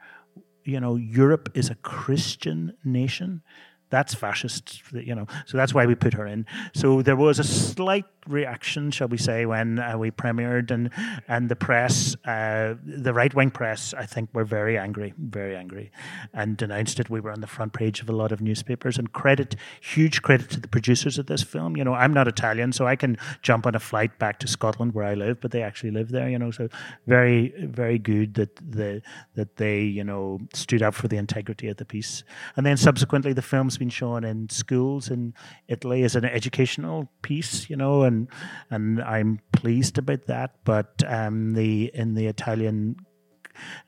You 0.63 0.79
know, 0.79 0.95
Europe 0.95 1.49
is 1.53 1.69
a 1.69 1.75
Christian 1.75 2.77
nation. 2.85 3.43
That's 3.89 4.13
fascist, 4.13 4.81
you 4.93 5.13
know. 5.13 5.27
So 5.45 5.57
that's 5.57 5.73
why 5.73 5.85
we 5.85 5.95
put 5.95 6.13
her 6.13 6.25
in. 6.25 6.45
So 6.73 7.01
there 7.01 7.17
was 7.17 7.39
a 7.39 7.43
slight 7.43 8.05
reaction, 8.27 8.91
shall 8.91 9.07
we 9.07 9.17
say, 9.17 9.45
when 9.45 9.79
uh, 9.79 9.97
we 9.97 10.11
premiered, 10.11 10.71
and 10.71 10.89
and 11.27 11.49
the 11.49 11.55
press, 11.55 12.15
uh, 12.25 12.75
the 12.83 13.13
right 13.13 13.33
wing 13.33 13.51
press, 13.51 13.93
I 13.93 14.05
think, 14.05 14.29
were 14.33 14.45
very 14.45 14.77
angry, 14.77 15.13
very 15.17 15.55
angry, 15.55 15.91
and 16.33 16.57
denounced 16.57 16.99
it. 16.99 17.09
We 17.09 17.19
were 17.19 17.31
on 17.31 17.41
the 17.41 17.47
front 17.47 17.73
page 17.73 18.01
of 18.01 18.09
a 18.09 18.13
lot 18.13 18.31
of 18.31 18.41
newspapers, 18.41 18.97
and 18.97 19.11
credit, 19.11 19.55
huge 19.81 20.21
credit 20.21 20.49
to 20.51 20.59
the 20.59 20.67
producers 20.67 21.17
of 21.17 21.27
this 21.27 21.43
film. 21.43 21.77
You 21.77 21.83
know, 21.83 21.93
I'm 21.93 22.13
not 22.13 22.27
Italian, 22.27 22.71
so 22.73 22.87
I 22.87 22.95
can 22.95 23.17
jump 23.41 23.65
on 23.65 23.75
a 23.75 23.79
flight 23.79 24.17
back 24.19 24.39
to 24.39 24.47
Scotland 24.47 24.93
where 24.93 25.05
I 25.05 25.13
live, 25.13 25.41
but 25.41 25.51
they 25.51 25.63
actually 25.63 25.91
live 25.91 26.09
there. 26.09 26.29
You 26.29 26.39
know, 26.39 26.51
so 26.51 26.69
very, 27.07 27.53
very 27.57 27.99
good 27.99 28.35
that 28.35 28.55
the 28.55 29.01
that 29.35 29.57
they, 29.57 29.81
you 29.81 30.03
know, 30.03 30.39
stood 30.53 30.81
up 30.81 30.93
for 30.93 31.07
the 31.07 31.17
integrity 31.17 31.67
of 31.67 31.77
the 31.77 31.85
piece, 31.85 32.23
and 32.55 32.65
then 32.65 32.77
subsequently 32.77 33.33
the 33.33 33.41
film's 33.41 33.77
been 33.77 33.89
shown 33.89 34.23
in 34.23 34.49
schools 34.49 35.09
in 35.09 35.33
Italy 35.67 36.03
as 36.03 36.15
an 36.15 36.25
educational 36.25 37.09
piece, 37.21 37.69
you 37.69 37.75
know, 37.75 38.03
and 38.11 38.27
and 38.69 39.01
I'm 39.01 39.39
pleased 39.51 39.97
about 39.97 40.25
that. 40.27 40.55
But 40.63 41.03
um, 41.07 41.53
the 41.53 41.91
in 41.93 42.15
the 42.15 42.27
Italian 42.27 42.97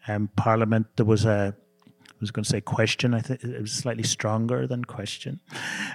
um, 0.07 0.29
Parliament 0.35 0.87
there 0.95 1.05
was 1.05 1.25
a 1.25 1.55
I 2.09 2.23
was 2.23 2.31
going 2.31 2.43
to 2.43 2.49
say 2.49 2.61
question. 2.61 3.13
I 3.13 3.19
think 3.19 3.43
it 3.43 3.61
was 3.61 3.73
slightly 3.73 4.03
stronger 4.03 4.65
than 4.65 4.85
question, 4.85 5.41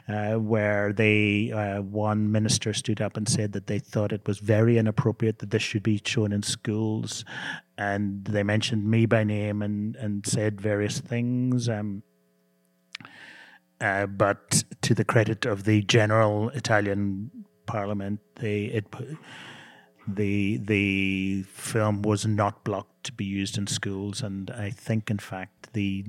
uh, 0.08 0.34
where 0.34 0.92
they 0.92 1.52
uh, 1.52 1.80
one 1.80 2.30
minister 2.30 2.74
stood 2.74 3.00
up 3.00 3.16
and 3.16 3.26
said 3.26 3.52
that 3.52 3.66
they 3.66 3.78
thought 3.78 4.12
it 4.12 4.26
was 4.26 4.38
very 4.38 4.76
inappropriate 4.76 5.38
that 5.38 5.50
this 5.50 5.62
should 5.62 5.82
be 5.82 6.02
shown 6.04 6.32
in 6.32 6.42
schools, 6.42 7.24
and 7.78 8.26
they 8.26 8.42
mentioned 8.42 8.84
me 8.84 9.06
by 9.06 9.24
name 9.24 9.62
and 9.62 9.96
and 9.96 10.26
said 10.26 10.60
various 10.60 11.00
things. 11.00 11.66
Um, 11.66 12.02
uh, 13.80 14.06
but 14.06 14.64
to 14.82 14.94
the 14.94 15.04
credit 15.04 15.46
of 15.46 15.64
the 15.64 15.82
general 15.82 16.48
Italian 16.50 17.30
Parliament, 17.68 18.20
they 18.36 18.64
it 18.64 18.86
the 20.08 20.56
the 20.56 21.42
film 21.42 22.02
was 22.02 22.26
not 22.26 22.64
blocked 22.64 23.04
to 23.04 23.12
be 23.12 23.24
used 23.24 23.58
in 23.58 23.66
schools, 23.66 24.22
and 24.22 24.50
I 24.50 24.70
think, 24.70 25.10
in 25.10 25.18
fact, 25.18 25.72
the 25.74 26.04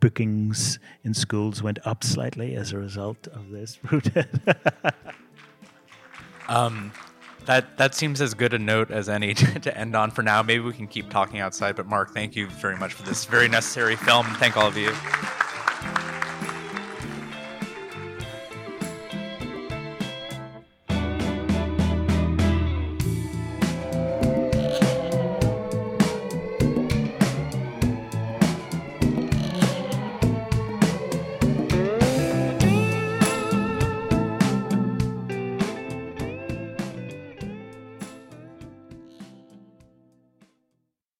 bookings 0.00 0.78
in 1.04 1.14
schools 1.14 1.62
went 1.62 1.78
up 1.86 2.02
slightly 2.02 2.56
as 2.56 2.72
a 2.72 2.78
result 2.78 3.28
of 3.28 3.50
this. 3.50 3.78
um, 6.48 6.92
that 7.44 7.76
that 7.76 7.94
seems 7.94 8.20
as 8.20 8.34
good 8.34 8.54
a 8.54 8.58
note 8.58 8.90
as 8.90 9.08
any 9.08 9.34
to, 9.40 9.60
to, 9.60 9.76
end 9.76 9.94
on 9.94 10.10
for 10.10 10.22
now. 10.22 10.42
Maybe 10.42 10.64
we 10.64 10.72
can 10.72 10.86
keep 10.86 11.10
talking 11.10 11.40
outside. 11.40 11.76
But 11.76 11.86
Mark, 11.86 12.14
thank 12.14 12.34
you 12.34 12.48
very 12.48 12.76
much 12.76 12.94
for 12.94 13.02
this 13.02 13.26
very 13.26 13.48
necessary 13.48 13.96
film. 13.96 14.26
Thank 14.36 14.56
all 14.56 14.66
of 14.66 14.76
you. 14.76 14.92